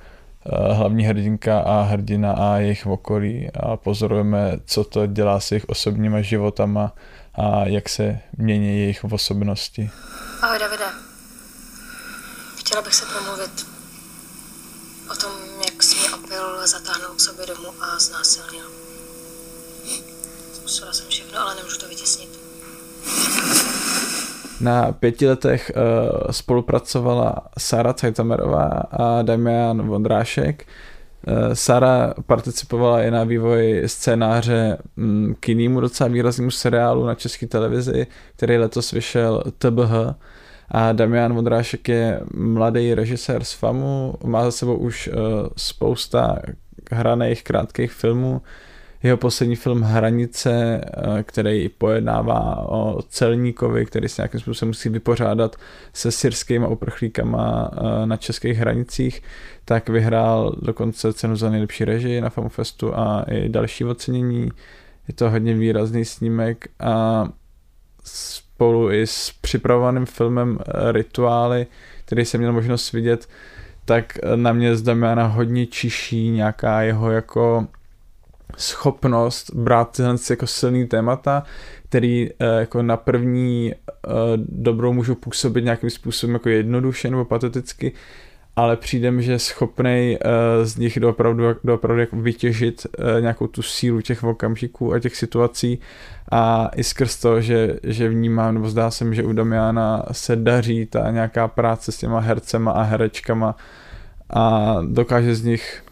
[0.46, 5.68] eh, hlavní hrdinka a hrdina a jejich okolí a pozorujeme, co to dělá s jejich
[5.68, 6.92] osobníma životama
[7.34, 9.90] a jak se mění jejich osobnosti.
[10.42, 11.01] Ahoj Davide.
[12.64, 13.66] Chtěla bych se promluvit
[15.10, 15.30] o tom,
[15.64, 18.64] jak jsi mě opil, zatáhnul k sobě domů a znásilnil.
[20.52, 22.38] Zkusila jsem všechno, ale nemůžu to vytěsnit.
[24.60, 30.66] Na pěti letech uh, spolupracovala Sara Cajtamerová a Damian Vondrášek.
[31.26, 37.46] Uh, Sara participovala i na vývoji scénáře um, k jinému docela výraznému seriálu na české
[37.46, 40.14] televizi, který letos vyšel TBH.
[40.74, 45.14] A Damian Vondrášek je mladý režisér z FAMu, má za sebou už uh,
[45.56, 46.38] spousta
[46.92, 48.42] hraných krátkých filmů,
[49.02, 55.56] jeho poslední film Hranice, eh, který pojednává o celníkovi, který se nějakým způsobem musí vypořádat
[55.92, 59.22] se syrskými uprchlíkama eh, na českých hranicích,
[59.64, 64.48] tak vyhrál dokonce cenu za nejlepší režii na Famofestu a i další ocenění.
[65.08, 67.28] Je to hodně výrazný snímek a
[68.54, 70.58] spolu i s připravovaným filmem
[70.92, 71.66] Rituály,
[72.04, 73.28] který jsem měl možnost vidět,
[73.84, 77.66] tak na mě z Damiana hodně čiší nějaká jeho jako
[78.56, 81.42] schopnost brát tyhle jako silný témata,
[81.88, 83.72] který uh, jako na první
[84.36, 87.92] dobrou můžou působit nějakým způsobem jako jednoduše nebo pateticky,
[88.56, 93.46] ale přijde mi, že je schopný uh, z nich doopravdu, doopravdu jako vytěžit uh, nějakou
[93.46, 95.78] tu sílu těch okamžiků a těch situací
[96.30, 100.36] a i skrz to, že, že vnímám, nebo zdá se mi, že u Damiana se
[100.36, 103.56] daří ta nějaká práce s těma hercema a herečkama
[104.30, 105.82] a dokáže z nich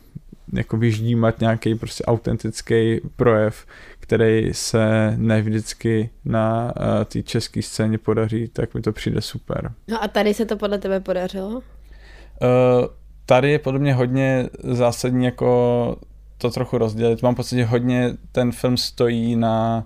[0.53, 3.67] jako vyždímat nějaký prostě autentický projev,
[4.01, 9.73] který se nevždycky na uh, té české scéně podaří, tak mi to přijde super.
[9.89, 11.63] No a tady se to podle tebe podařilo?
[12.43, 12.87] Uh,
[13.27, 15.97] tady je podle mě hodně zásadní jako
[16.39, 17.23] to trochu rozdělit.
[17.23, 19.85] Mám pocit, že hodně ten film stojí na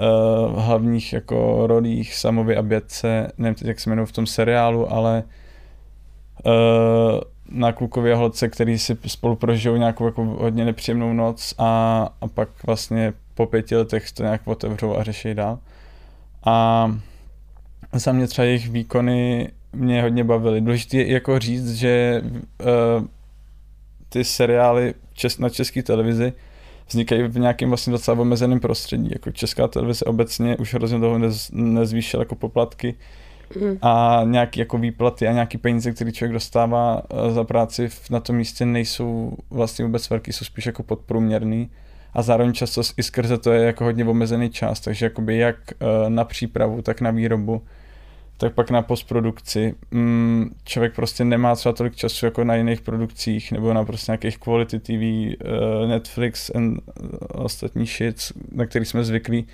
[0.00, 4.92] uh, hlavních jako rolích Samovi a Bětce, nevím teď, jak se jmenují v tom seriálu,
[4.92, 5.22] ale
[6.46, 12.28] uh, na klukově holce, který si spolu prožijou nějakou jako hodně nepříjemnou noc a, a
[12.28, 15.58] pak vlastně po pěti letech to nějak otevřou a řeší dál.
[16.44, 16.88] A
[17.92, 20.60] za mě třeba jejich výkony mě hodně bavily.
[20.60, 23.06] Důležité je jako říct, že uh,
[24.08, 26.32] ty seriály čes, na české televizi
[26.88, 29.10] vznikají v nějakém vlastně docela omezeném prostředí.
[29.12, 32.94] Jako česká televize obecně už hrozně toho nez, nezvýšila jako poplatky
[33.60, 33.78] mm.
[33.82, 38.36] a nějaký jako výplaty a nějaký peníze, které člověk dostává eh, za práci na tom
[38.36, 41.70] místě nejsou vlastně vůbec velký, jsou spíš jako podprůměrný
[42.14, 46.10] a zároveň často i skrze to je jako hodně omezený čas, takže jakoby jak eh,
[46.10, 47.62] na přípravu, tak na výrobu,
[48.36, 49.74] tak pak na postprodukci.
[49.90, 54.38] Mm, člověk prostě nemá třeba tolik času jako na jiných produkcích nebo na prostě nějakých
[54.38, 56.58] quality TV, eh, Netflix a
[57.34, 58.16] ostatní shit,
[58.52, 59.46] na který jsme zvyklí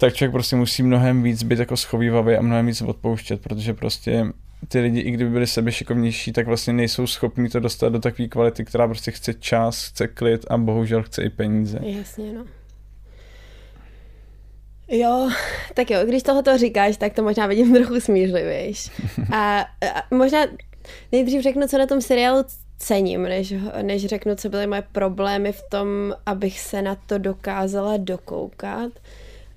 [0.00, 4.26] tak člověk prostě musí mnohem víc být jako schovývavý a mnohem víc odpouštět, protože prostě
[4.68, 8.28] ty lidi, i kdyby byli sebe šikovnější, tak vlastně nejsou schopni to dostat do takové
[8.28, 11.78] kvality, která prostě chce čas, chce klid a bohužel chce i peníze.
[11.82, 12.44] Jasně, no.
[14.90, 15.30] Jo,
[15.74, 18.90] tak jo, když tohoto říkáš, tak to možná vidím trochu smířlivějš.
[19.32, 20.46] A, a možná
[21.12, 22.44] nejdřív řeknu, co na tom seriálu
[22.78, 27.96] cením, než, než řeknu, co byly moje problémy v tom, abych se na to dokázala
[27.96, 28.92] dokoukat.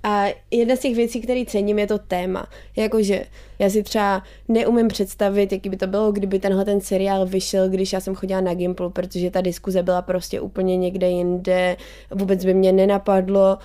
[0.04, 2.48] A jedna z těch věcí, které cením, je to téma.
[2.76, 3.26] Jakože
[3.60, 7.93] já si třeba neumím představit, jaký by to bylo, kdyby tenhle ten seriál vyšel, když
[7.93, 11.78] já jsem chodila na Gimplu, protože ta diskuze byla prostě úplně někde jinde.
[12.12, 13.58] Vůbec by mě nenapadlo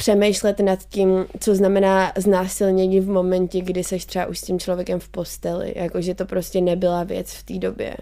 [0.00, 5.00] přemýšlet nad tím, co znamená znásilnění v momentě, kdy seš třeba už s tím člověkem
[5.00, 5.72] v posteli.
[5.76, 7.94] Jakože to prostě nebyla věc v té době.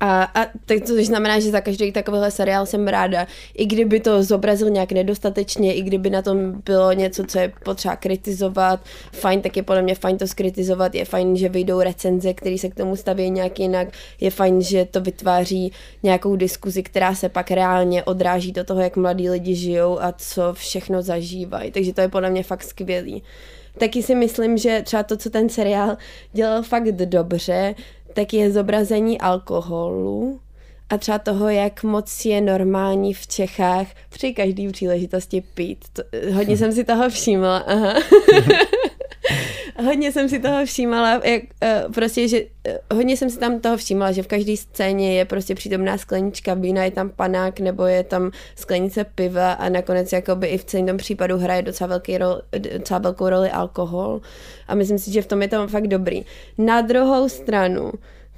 [0.00, 3.26] A, a tak to znamená, že za každý takovýhle seriál jsem ráda.
[3.54, 7.96] I kdyby to zobrazil nějak nedostatečně, i kdyby na tom bylo něco, co je potřeba
[7.96, 8.80] kritizovat,
[9.12, 12.68] fajn, tak je podle mě fajn to skritizovat, je fajn, že vyjdou recenze, které se
[12.68, 13.88] k tomu staví nějak jinak,
[14.20, 18.96] je fajn, že to vytváří nějakou diskuzi, která se pak reálně odráží do toho, jak
[18.96, 21.70] mladí lidi žijou a co všechno zažívají.
[21.70, 23.22] Takže to je podle mě fakt skvělý.
[23.78, 25.96] Taky si myslím, že třeba to, co ten seriál
[26.32, 27.74] dělal fakt dobře,
[28.14, 30.40] tak je zobrazení alkoholu
[30.90, 35.84] a třeba toho, jak moc je normální v Čechách při každé příležitosti pít.
[35.92, 36.02] To,
[36.34, 37.58] hodně jsem si toho všimla.
[37.58, 37.94] Aha.
[39.84, 43.76] hodně jsem si toho všímala, jak, uh, prostě, že uh, hodně jsem si tam toho
[43.76, 48.04] všímala, že v každé scéně je prostě přítomná sklenička vína, je tam panák nebo je
[48.04, 52.42] tam sklenice piva a nakonec jakoby i v celém tom případu hraje docela, velký rol,
[52.58, 54.20] docela velkou roli alkohol
[54.68, 56.24] a myslím si, že v tom je to fakt dobrý.
[56.58, 57.92] Na druhou stranu,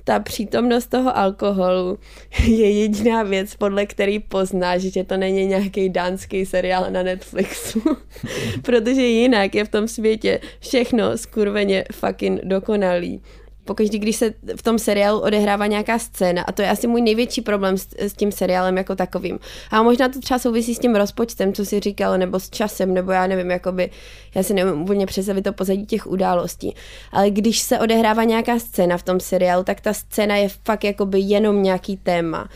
[0.05, 1.99] ta přítomnost toho alkoholu
[2.45, 7.83] je jediná věc, podle který poznáš, že to není nějaký dánský seriál na Netflixu.
[8.63, 13.23] Protože jinak je v tom světě všechno skurveně fucking dokonalý
[13.65, 17.41] pokaždý, když se v tom seriálu odehrává nějaká scéna, a to je asi můj největší
[17.41, 19.39] problém s, s tím seriálem jako takovým.
[19.71, 23.13] A možná to třeba souvisí s tím rozpočtem, co si říkal, nebo s časem, nebo
[23.13, 23.91] já nevím, jakoby,
[24.35, 26.75] já si nevím úplně představit to pozadí těch událostí.
[27.13, 31.21] Ale když se odehrává nějaká scéna v tom seriálu, tak ta scéna je fakt jakoby
[31.21, 32.49] jenom nějaký téma.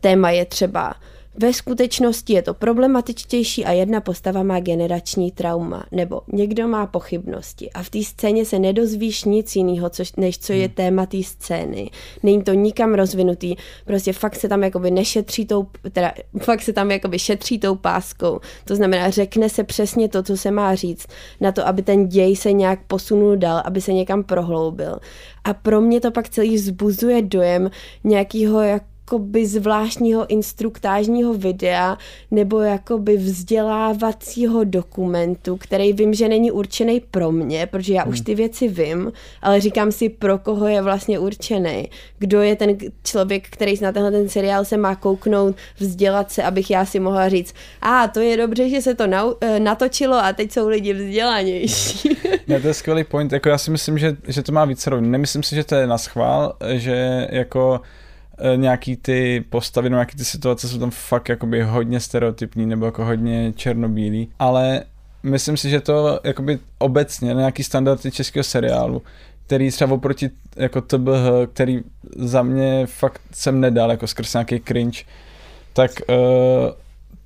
[0.00, 0.94] Téma je třeba
[1.40, 7.70] ve skutečnosti je to problematičtější a jedna postava má generační trauma, nebo někdo má pochybnosti
[7.70, 10.74] a v té scéně se nedozvíš nic jiného, než co je hmm.
[10.74, 11.90] téma té scény.
[12.22, 16.90] Není to nikam rozvinutý, prostě fakt se tam jakoby nešetří tou, teda fakt se tam
[16.90, 18.40] jakoby šetří tou páskou.
[18.64, 21.06] To znamená, řekne se přesně to, co se má říct,
[21.40, 24.98] na to, aby ten děj se nějak posunul dál, aby se někam prohloubil.
[25.44, 27.70] A pro mě to pak celý vzbuzuje dojem
[28.04, 31.98] nějakého jako jakoby zvláštního instruktážního videa
[32.30, 38.12] nebo jakoby vzdělávacího dokumentu, který vím, že není určený pro mě, protože já hmm.
[38.12, 41.88] už ty věci vím, ale říkám si, pro koho je vlastně určený.
[42.18, 46.70] Kdo je ten člověk, který na tenhle ten seriál se má kouknout, vzdělat se, abych
[46.70, 50.32] já si mohla říct, a to je dobře, že se to nau- eh, natočilo a
[50.32, 52.16] teď jsou lidi vzdělanější.
[52.46, 53.32] ne, to je skvělý point.
[53.32, 55.10] Jako já si myslím, že, že to má více rovin.
[55.10, 57.80] Nemyslím si, že to je na schvál, že jako
[58.56, 63.52] nějaký ty postavy, nějaký ty situace jsou tam fakt jakoby hodně stereotypní nebo jako hodně
[63.52, 64.82] černobílý, ale
[65.22, 69.02] myslím si, že to jakoby obecně nějaký standardy českého seriálu,
[69.46, 71.80] který třeba oproti jako TBH, který
[72.16, 75.04] za mě fakt jsem nedal jako skrz nějaký cringe,
[75.72, 76.16] tak uh,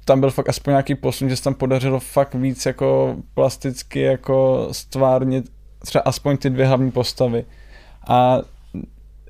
[0.04, 4.68] tam byl fakt aspoň nějaký posun, že se tam podařilo fakt víc jako plasticky jako
[4.72, 5.44] stvárnit
[5.84, 7.44] třeba aspoň ty dvě hlavní postavy.
[8.08, 8.38] A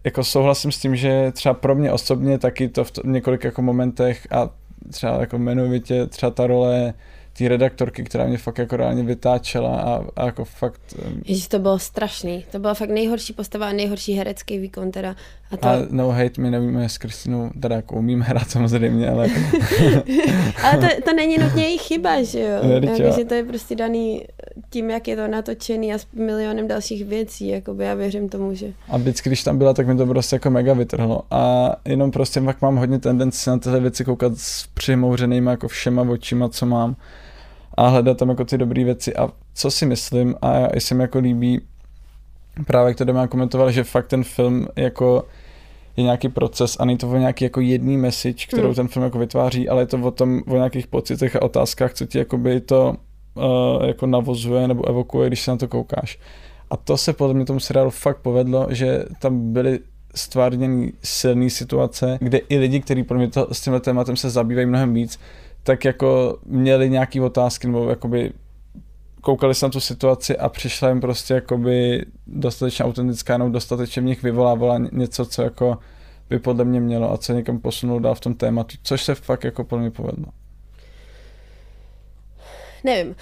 [0.04, 4.26] jako souhlasím s tím, že třeba pro mě osobně taky to v několika jako momentech
[4.30, 4.50] a
[4.90, 6.94] třeba jako jmenovitě třeba ta role
[7.38, 10.80] té redaktorky, která mě fakt jako reálně vytáčela a, a jako fakt...
[11.24, 12.44] Ježiš, to bylo strašný.
[12.52, 15.16] To byla fakt nejhorší postava a nejhorší herecký výkon teda.
[15.50, 15.68] A, to...
[15.68, 19.28] a no hate, my nevíme s Kristinou, teda jako umím hrát samozřejmě, ale...
[20.62, 22.70] ale to, to není nutně její chyba, že jo?
[22.70, 24.22] Jako, že to je prostě daný
[24.70, 28.72] tím, jak je to natočený a s milionem dalších věcí, jakoby já věřím tomu, že...
[28.88, 31.22] A vždycky, když tam byla, tak mi to prostě jako mega vytrhlo.
[31.30, 36.02] A jenom prostě pak mám hodně tendenci na tyhle věci koukat s přimouřenýma jako všema
[36.02, 36.96] očima, co mám
[37.74, 41.18] a hledat tam jako ty dobré věci a co si myslím a jestli mi jako
[41.18, 41.60] líbí
[42.66, 45.24] právě jak to Damian komentoval, že fakt ten film jako
[45.96, 48.74] je nějaký proces a není to o nějaký jako jedný message, kterou hmm.
[48.74, 52.06] ten film jako vytváří, ale je to o tom, o nějakých pocitech a otázkách, co
[52.06, 52.96] ti jakoby to
[53.34, 56.18] uh, jako navozuje nebo evokuje, když se na to koukáš.
[56.70, 59.78] A to se podle mě tomu seriálu fakt povedlo, že tam byly
[60.14, 64.66] stvárněny silné situace, kde i lidi, kteří pro mě to, s tímhle tématem se zabývají
[64.66, 65.18] mnohem víc,
[65.62, 68.32] tak jako měli nějaký otázky nebo jakoby
[69.20, 74.04] koukali se na tu situaci a přišla jim prostě jakoby dostatečně autentická, nebo dostatečně v
[74.04, 75.78] nich vyvolávala něco, co jako
[76.30, 79.44] by podle mě mělo a co někam posunul dál v tom tématu, což se fakt
[79.44, 80.26] jako podle mě povedlo.
[82.84, 83.16] Nevím,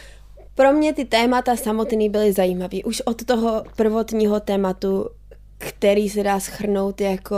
[0.54, 2.78] pro mě ty témata samotný byly zajímavé.
[2.84, 5.08] Už od toho prvotního tématu,
[5.58, 7.36] který se dá schrnout jako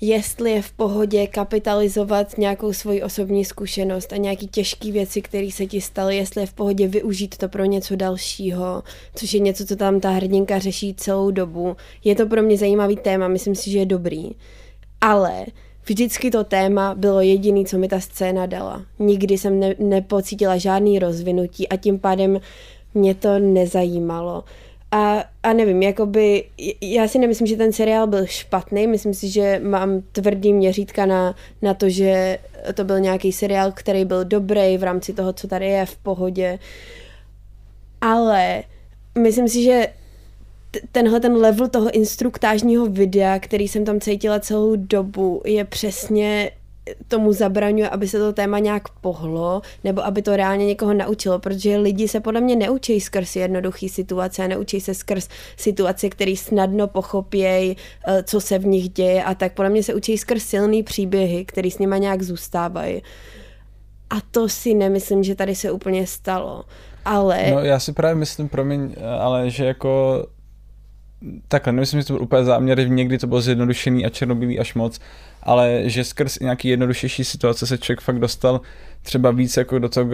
[0.00, 5.66] jestli je v pohodě kapitalizovat nějakou svoji osobní zkušenost a nějaký těžké věci, které se
[5.66, 8.82] ti staly, jestli je v pohodě využít to pro něco dalšího,
[9.14, 11.76] což je něco, co tam ta hrdinka řeší celou dobu.
[12.04, 14.30] Je to pro mě zajímavý téma, myslím si, že je dobrý.
[15.00, 15.46] Ale
[15.86, 18.84] vždycky to téma bylo jediný, co mi ta scéna dala.
[18.98, 22.40] Nikdy jsem ne- nepocítila žádný rozvinutí a tím pádem
[22.94, 24.44] mě to nezajímalo.
[24.90, 26.44] A, a nevím, jakoby,
[26.80, 31.34] já si nemyslím, že ten seriál byl špatný, myslím si, že mám tvrdý měřítka na,
[31.62, 32.38] na to, že
[32.74, 36.58] to byl nějaký seriál, který byl dobrý v rámci toho, co tady je v pohodě.
[38.00, 38.62] Ale
[39.18, 39.88] myslím si, že
[40.92, 46.50] tenhle ten level toho instruktážního videa, který jsem tam cítila celou dobu, je přesně
[47.08, 51.76] tomu zabraňuje, aby se to téma nějak pohlo, nebo aby to reálně někoho naučilo, protože
[51.76, 57.76] lidi se podle mě neučí skrz jednoduchý situace neučí se skrz situace, které snadno pochopějí,
[58.06, 61.44] eh, co se v nich děje a tak podle mě se učí skrz silný příběhy,
[61.44, 63.02] které s nima nějak zůstávají.
[64.10, 66.64] A to si nemyslím, že tady se úplně stalo.
[67.04, 67.50] Ale...
[67.50, 70.26] No já si právě myslím, promiň, ale že jako
[71.48, 75.00] takhle, nemyslím, že to byl úplně záměr, někdy to bylo zjednodušený a černobílý až moc,
[75.42, 78.60] ale že skrz nějaký jednodušější situace se člověk fakt dostal
[79.02, 80.10] třeba víc jako do toho,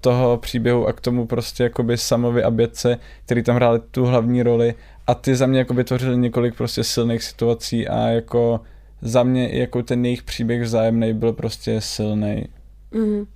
[0.00, 4.42] toho příběhu a k tomu prostě jakoby Samovi a Bětce, který tam hráli tu hlavní
[4.42, 4.74] roli
[5.06, 8.60] a ty za mě jako vytvořili několik prostě silných situací a jako
[9.02, 12.48] za mě jako ten jejich příběh vzájemný byl prostě silný.
[12.90, 13.26] Mm.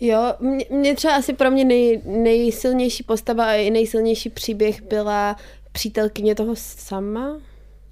[0.00, 5.36] Jo, mě, mě třeba asi pro mě nej, nejsilnější postava a i nejsilnější příběh byla
[5.72, 7.36] přítelkyně toho sama.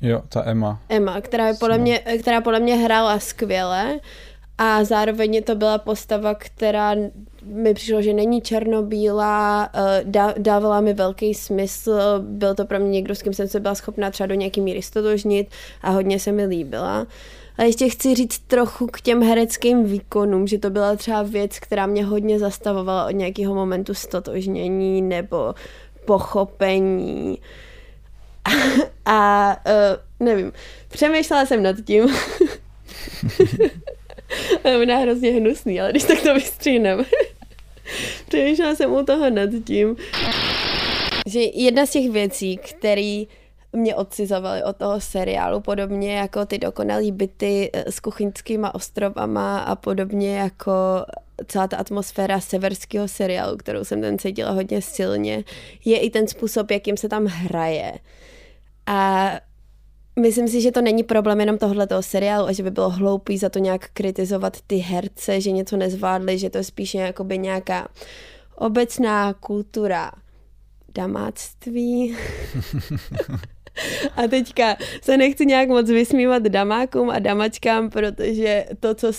[0.02, 0.82] Jo, ta Emma.
[0.88, 4.00] Emma, která, je podle mě, která podle mě hrála skvěle
[4.58, 6.94] a zároveň to byla postava, která
[7.44, 10.04] mi přišlo, že není černobílá, eh,
[10.38, 14.10] dávala mi velký smysl, byl to pro mě někdo, s kým jsem se byla schopná
[14.10, 15.48] třeba do nějaký míry stotožnit
[15.82, 17.06] a hodně se mi líbila.
[17.58, 21.86] A ještě chci říct trochu k těm hereckým výkonům, že to byla třeba věc, která
[21.86, 25.54] mě hodně zastavovala od nějakého momentu stotožnění nebo
[26.04, 27.38] pochopení.
[29.04, 30.52] A, a uh, nevím,
[30.88, 32.04] přemýšlela jsem nad tím.
[34.82, 37.04] Ona je hrozně hnusný, ale když tak to vystříhneme.
[38.28, 39.96] Přemýšlela jsem u toho nad tím,
[41.26, 43.24] že jedna z těch věcí, které
[43.72, 49.76] mě odcizovaly od toho seriálu, podobně jako ty dokonalé byty eh, s kuchyňskýma ostrovama a
[49.76, 50.72] podobně jako
[51.46, 55.44] celá ta atmosféra severského seriálu, kterou jsem ten cítila hodně silně,
[55.84, 57.92] je i ten způsob, jakým se tam hraje.
[58.86, 59.30] A
[60.20, 63.48] Myslím si, že to není problém jenom tohoto seriálu a že by bylo hloupý za
[63.48, 67.88] to nějak kritizovat ty herce, že něco nezvládli, že to je spíše jakoby nějaká
[68.56, 70.12] obecná kultura
[70.94, 72.16] damáctví.
[74.16, 79.12] A teďka se nechci nějak moc vysmívat damákům a damačkám, protože to, co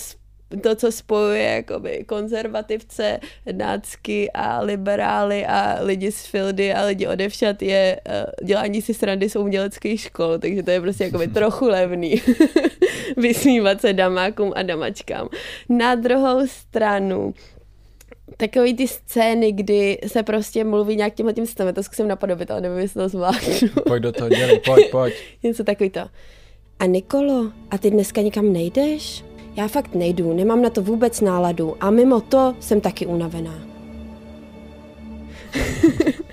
[0.60, 3.20] to, co spojuje jakoby konzervativce,
[3.52, 9.30] nácky a liberály a lidi z Fildy a lidi odevšat je uh, dělání si srandy
[9.30, 12.22] z uměleckých škol, takže to je prostě jakoby trochu levný
[13.16, 15.28] vysmívat se damákům a damačkám.
[15.68, 17.34] Na druhou stranu,
[18.36, 22.60] takový ty scény, kdy se prostě mluví nějak tímhle tím stylem, to zkusím napodobit, ale
[22.60, 23.54] nevím, jestli to zvládnu.
[23.86, 25.14] Pojď do toho, dělej, pojď, pojď.
[25.42, 26.00] Něco takový to.
[26.78, 29.24] A Nikolo, a ty dneska nikam nejdeš?
[29.56, 33.54] Já fakt nejdu, nemám na to vůbec náladu a mimo to jsem taky unavená.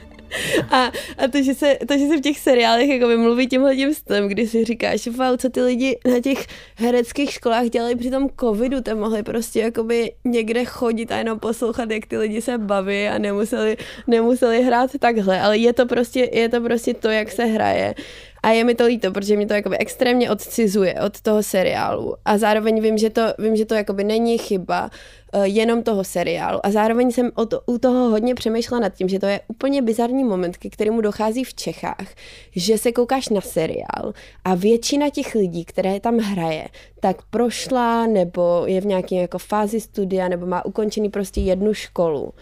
[0.69, 3.93] a, a to, že se, to, že se v těch seriálech jako mluví tímhle tím
[3.93, 8.29] stylem, kdy si říkáš, wow, co ty lidi na těch hereckých školách dělají při tom
[8.39, 13.07] covidu, tam mohli prostě jakoby někde chodit a jenom poslouchat, jak ty lidi se baví
[13.07, 13.77] a nemuseli,
[14.07, 17.95] nemuseli hrát takhle, ale je to prostě, je to prostě to, jak se hraje.
[18.43, 22.15] A je mi to líto, protože mě to jakoby extrémně odcizuje od toho seriálu.
[22.25, 24.91] A zároveň vím, že to, vím, že to jakoby není chyba
[25.33, 26.65] uh, jenom toho seriálu.
[26.65, 30.23] A zároveň jsem od, u toho hodně přemýšlela nad tím, že to je úplně bizarní
[30.23, 32.07] moment, ke kterému dochází v Čechách,
[32.55, 34.13] že se koukáš na seriál
[34.45, 36.67] a většina těch lidí, které tam hraje,
[36.99, 42.33] tak prošla nebo je v nějaké jako fázi studia nebo má ukončený prostě jednu školu.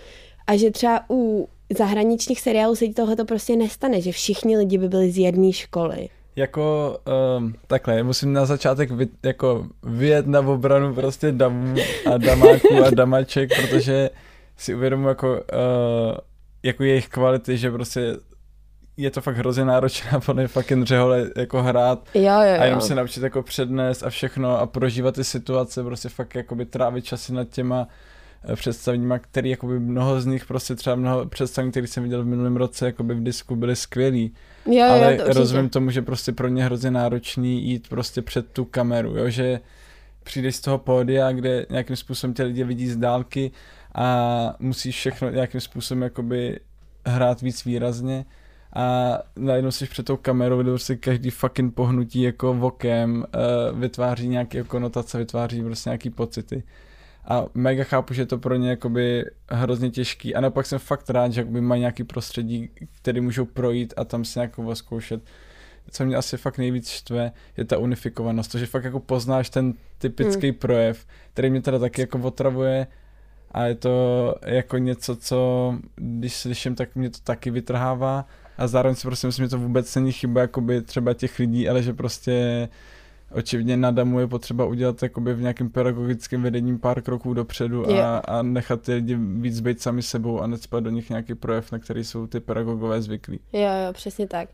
[0.47, 4.89] A že třeba u zahraničních seriálů se tohle to prostě nestane, že všichni lidi by
[4.89, 6.09] byli z jedné školy.
[6.35, 6.97] Jako
[7.37, 11.75] um, takhle, musím na začátek vy, jako vyjet na obranu prostě damů
[12.13, 14.09] a damáků a damaček, protože
[14.57, 16.17] si uvědomuji jako, uh,
[16.63, 18.17] jako jejich kvality, že prostě
[18.97, 22.61] je to fakt hrozně náročné podle fucking řehole jako hrát jo, jo, jo.
[22.61, 26.65] a jenom se naučit jako přednést a všechno a prožívat ty situace, prostě fakt jakoby
[26.65, 27.87] trávit časy nad těma
[28.55, 32.55] představeníma, který jakoby mnoho z nich prostě třeba mnoho představení, který jsem viděl v minulém
[32.55, 34.33] roce jakoby v disku byly skvělý.
[34.65, 38.51] Jo, ale jo, to rozumím tomu, že prostě pro ně hrozně náročný jít prostě před
[38.51, 39.59] tu kameru, jo, že
[40.23, 43.51] přijdeš z toho pódia, kde nějakým způsobem tě lidi vidí z dálky
[43.95, 46.59] a musíš všechno nějakým způsobem jakoby
[47.05, 48.25] hrát víc výrazně
[48.75, 53.25] a najednou jsi před tou kamerou, kde prostě každý fucking pohnutí jako vokem
[53.71, 56.63] uh, vytváří nějaké konotace, vytváří prostě nějaký pocity
[57.27, 61.09] a mega chápu, že je to pro ně jakoby hrozně těžký a naopak jsem fakt
[61.09, 62.69] rád, že jakoby mají nějaký prostředí,
[63.01, 65.21] který můžou projít a tam si nějakou zkoušet.
[65.91, 69.73] Co mě asi fakt nejvíc štve, je ta unifikovanost, to, že fakt jako poznáš ten
[69.97, 70.55] typický hmm.
[70.55, 72.87] projev, který mě teda taky jako otravuje
[73.51, 78.25] a je to jako něco, co když slyším, tak mě to taky vytrhává
[78.57, 81.83] a zároveň si prostě myslím, že to vůbec není chyba jakoby třeba těch lidí, ale
[81.83, 82.69] že prostě
[83.37, 88.17] očividně na damu je potřeba udělat jakoby v nějakém pedagogickém vedením pár kroků dopředu a,
[88.17, 91.79] a nechat ty lidi víc být sami sebou a necpat do nich nějaký projev, na
[91.79, 93.39] který jsou ty pedagogové zvyklí.
[93.53, 94.49] Jo, jo, přesně tak.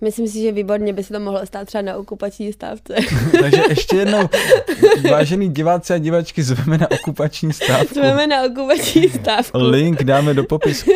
[0.00, 2.94] Myslím si, že výborně by se to mohlo stát třeba na okupační stávce.
[3.40, 4.28] Takže ještě jednou,
[5.10, 7.94] vážený diváci a divačky, zveme na okupační stávku.
[7.94, 9.58] Zveme na okupační stávku.
[9.58, 10.92] Link dáme do popisku.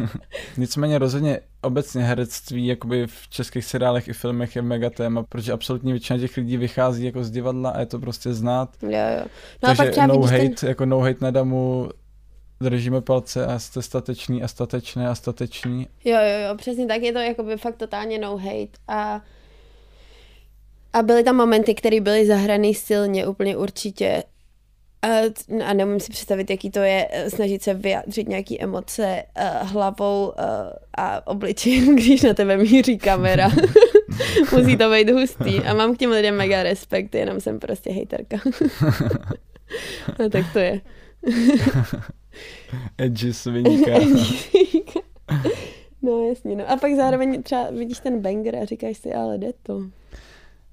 [0.56, 5.92] Nicméně rozhodně obecně herectví jakoby v českých seriálech i filmech je mega téma, protože absolutně
[5.92, 8.76] většina těch lidí vychází jako z divadla a je to prostě znát.
[8.82, 9.24] Jo, jo.
[9.24, 9.28] No
[9.60, 10.68] Takže a pak třeba no hate, ten...
[10.68, 11.88] jako no hate na damu,
[12.60, 15.86] držíme palce a jste statečný a statečné a stateční.
[16.04, 19.20] Jo, jo, jo, přesně tak, je to jakoby fakt totálně no hate a
[20.92, 24.22] a byly tam momenty, které byly zahraný silně, úplně určitě.
[25.02, 25.08] A,
[25.64, 30.26] a nemůžu si představit, jaký to je eh, snažit se vyjádřit nějaké emoce uh, hlavou
[30.26, 30.32] uh,
[30.98, 33.48] a obličejem, když na tebe míří kamera.
[34.52, 35.60] Musí to být hustý.
[35.60, 38.36] A mám k těm lidem mega respekt, jenom jsem prostě hejterka.
[40.24, 40.80] a tak to je.
[42.98, 43.92] Edgy svinka.
[46.02, 46.70] no jasně, no.
[46.70, 49.82] A pak zároveň třeba vidíš ten banger a říkáš si, ale jde to.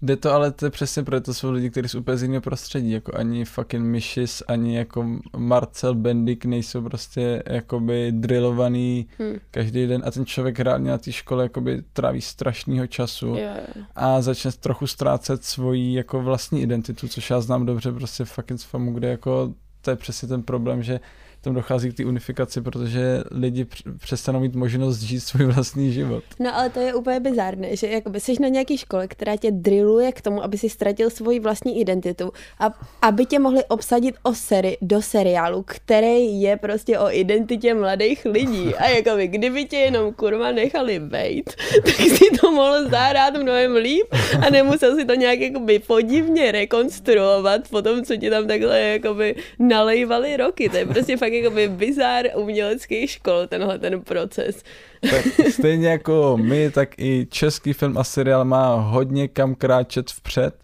[0.04, 2.42] Jde to, ale to je přesně proto, to jsou lidi, kteří jsou úplně z jiného
[2.42, 9.36] prostředí, jako ani fucking Mishis, ani jako Marcel Bendik nejsou prostě jakoby drillovaný hmm.
[9.52, 13.60] každý den a ten člověk reálně na té škole jakoby tráví strašného času yeah.
[13.96, 18.64] a začne trochu ztrácet svoji jako vlastní identitu, což já znám dobře prostě fucking z
[18.64, 21.00] FAMu, kde jako to je přesně ten problém, že
[21.44, 23.66] tam dochází k té unifikaci, protože lidi
[24.00, 26.24] přestanou mít možnost žít svůj vlastní život.
[26.40, 30.12] No ale to je úplně bizárné, že jakoby jsi na nějaké škole, která tě drilluje
[30.12, 34.78] k tomu, aby si ztratil svoji vlastní identitu a aby tě mohli obsadit o seri,
[34.82, 38.76] do seriálu, který je prostě o identitě mladých lidí.
[38.76, 44.08] A jakoby, kdyby tě jenom kurva nechali bejt, tak si to mohl zahrát mnohem líp
[44.48, 49.36] a nemusel si to nějak jakoby podivně rekonstruovat po tom, co ti tam takhle jakoby
[49.60, 50.70] nalejvali roky.
[50.70, 54.64] To je prostě fakt tak jakoby bizár uměleckých škol, tenhle ten proces.
[55.02, 60.56] Tak stejně jako my, tak i český film a seriál má hodně kam kráčet vpřed.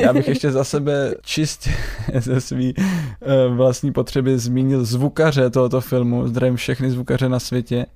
[0.00, 1.70] Já bych ještě za sebe čistě
[2.20, 7.86] ze svý uh, vlastní potřeby zmínil zvukaře tohoto filmu, zdravím všechny zvukaře na světě,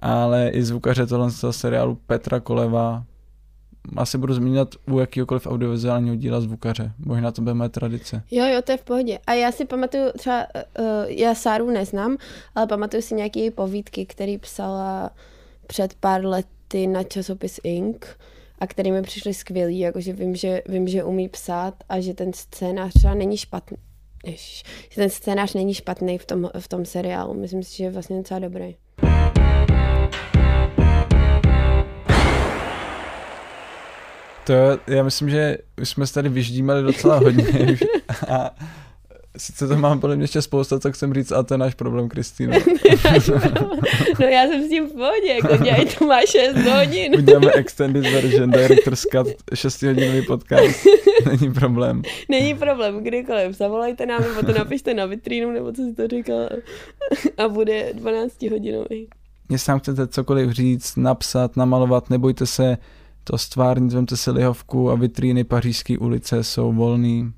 [0.00, 3.04] ale i zvukaře tohle seriálu Petra Koleva,
[3.96, 6.92] asi budu zmínit u jakýkoliv audiovizuálního díla zvukaře.
[6.98, 8.22] Možná to bude moje tradice.
[8.30, 9.18] Jo, jo, to je v pohodě.
[9.26, 10.46] A já si pamatuju, třeba
[10.78, 12.16] uh, já Sáru neznám,
[12.54, 15.10] ale pamatuju si nějaké povídky, které psala
[15.66, 18.18] před pár lety na časopis Ink
[18.58, 22.32] a který mi přišly skvělý, jakože vím, že, vím, že umí psát a že ten
[22.32, 23.76] scénář třeba není špatný.
[24.24, 27.34] Ježiš, že ten scénář není špatný v tom, v tom seriálu.
[27.34, 28.74] Myslím si, že je vlastně docela dobrý.
[34.50, 37.44] To já myslím, že už jsme se tady vyždímali docela hodně
[38.28, 38.50] a
[39.36, 42.08] sice to mám podle mě ještě spousta, co chcem říct, a to je náš problém,
[42.08, 42.56] Kristýna.
[44.20, 47.14] no já jsem s tím v pohodě, jako dělej, to má 6 hodin.
[47.14, 50.86] Uděláme extended version, director's cut, 6 hodinový podcast,
[51.26, 52.02] není problém.
[52.28, 56.48] Není problém, kdykoliv, zavolajte nám, nebo to napište na vitrínu, nebo co si to říkal,
[57.38, 59.08] a bude 12 hodinový.
[59.48, 62.76] Mě sám chcete cokoliv říct, napsat, namalovat, nebojte se,
[63.24, 67.32] to stvárnit, vemte si lihovku a vitríny Pařížské ulice jsou volný.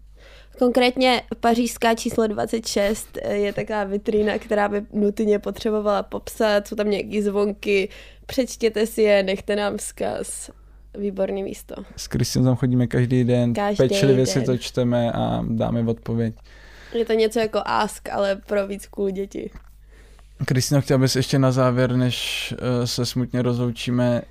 [0.59, 7.23] Konkrétně pařížská číslo 26 je taková vitrína, která by nutně potřebovala popsat, jsou tam nějaký
[7.23, 7.89] zvonky,
[8.27, 10.51] přečtěte si je, nechte nám vzkaz.
[10.99, 11.75] Výborný místo.
[11.97, 14.27] S Kristým tam chodíme každý den, každý pečlivě den.
[14.27, 16.35] si to čteme a dáme odpověď.
[16.95, 19.51] Je to něco jako ask, ale pro víc cool děti.
[20.45, 24.23] Kristýno, chtěl bys ještě na závěr, než uh, se smutně rozloučíme,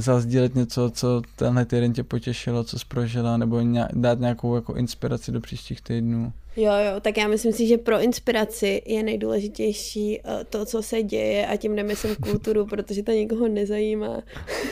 [0.00, 4.74] zazdílet něco, co tenhle týden tě potěšilo, co jsi prožila, nebo ně, dát nějakou jako
[4.74, 6.32] inspiraci do příštích týdnů?
[6.56, 11.02] Jo, jo, tak já myslím si, že pro inspiraci je nejdůležitější uh, to, co se
[11.02, 14.22] děje a tím nemyslím kulturu, protože to nikoho nezajímá.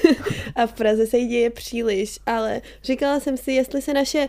[0.56, 4.28] a v Praze se jí děje příliš, ale říkala jsem si, jestli se naše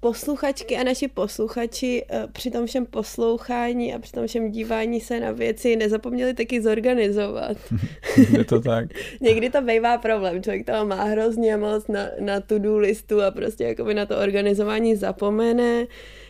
[0.00, 5.20] posluchačky a naši posluchači eh, při tom všem poslouchání a při tom všem dívání se
[5.20, 7.56] na věci nezapomněli taky zorganizovat.
[8.38, 8.88] Je to tak.
[9.20, 13.64] Někdy to bývá problém, člověk to má hrozně moc na, na to-do listu a prostě
[13.64, 15.86] jakoby na to organizování zapomene.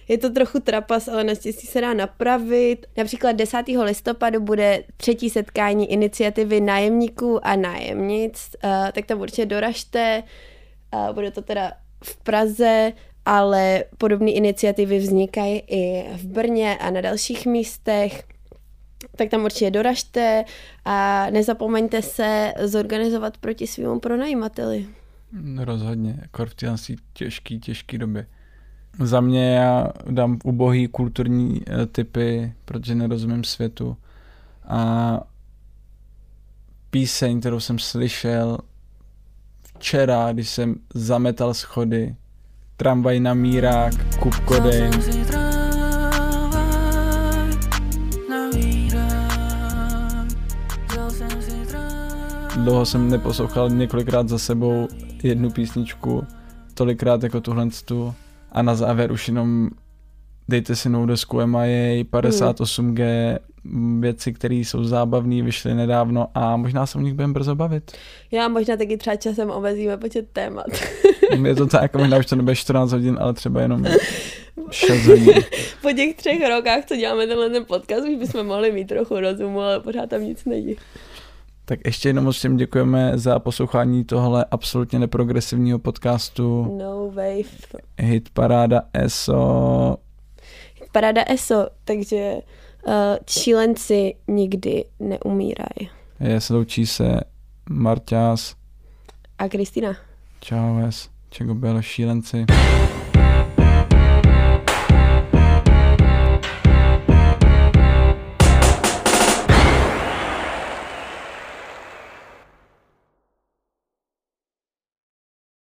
[0.09, 2.87] Je to trochu trapas, ale naštěstí se dá napravit.
[2.97, 3.59] Například 10.
[3.83, 10.23] listopadu bude třetí setkání iniciativy nájemníků a nájemnic, uh, tak tam určitě doražte.
[10.95, 11.73] Uh, bude to teda
[12.05, 12.93] v Praze
[13.25, 18.25] ale podobné iniciativy vznikají i v Brně a na dalších místech.
[19.17, 20.45] Tak tam určitě doražte
[20.85, 24.87] a nezapomeňte se zorganizovat proti svým pronajímateli.
[25.59, 26.77] Rozhodně, jako v téhle
[27.13, 28.27] těžký, těžký době.
[28.99, 33.97] Za mě já dám ubohý kulturní eh, typy, protože nerozumím světu.
[34.69, 35.21] A
[36.91, 38.59] píseň, kterou jsem slyšel
[39.79, 42.17] včera, když jsem zametal schody,
[42.81, 44.91] tramvaj na mírák, kup kodeň.
[52.65, 54.89] dlouho jsem neposlouchal několikrát za sebou
[55.23, 56.25] jednu písničku,
[56.75, 58.15] tolikrát jako tuhle tu
[58.53, 59.71] a na závěr už jenom
[60.49, 63.05] dejte si novou desku MIA, 58G,
[64.01, 67.93] věci, které jsou zábavné, vyšly nedávno a možná se o nich budeme brzo bavit.
[68.31, 70.67] Já možná taky třeba časem omezíme počet témat.
[71.45, 73.85] Je to tak, možná už to nebude 14 hodin, ale třeba jenom
[74.71, 75.35] 6 hodin.
[75.83, 79.61] Po těch třech rokách, co děláme tenhle ten podcast, už bychom mohli mít trochu rozumu,
[79.61, 80.77] ale pořád tam nic není.
[81.65, 86.77] Tak ještě jednou moc všem děkujeme za poslouchání tohle absolutně neprogresivního podcastu.
[86.79, 87.79] No Wave.
[87.99, 89.97] Hit Paráda ESO.
[90.81, 92.35] Hit Paráda ESO, takže
[92.87, 92.93] uh,
[93.29, 95.91] šílenci nikdy neumírají.
[96.21, 97.21] Je, sloučí se
[97.69, 98.55] Marťás
[99.39, 99.97] a Kristina.
[100.41, 100.79] Čau,
[101.31, 102.47] čego bylo šílenci.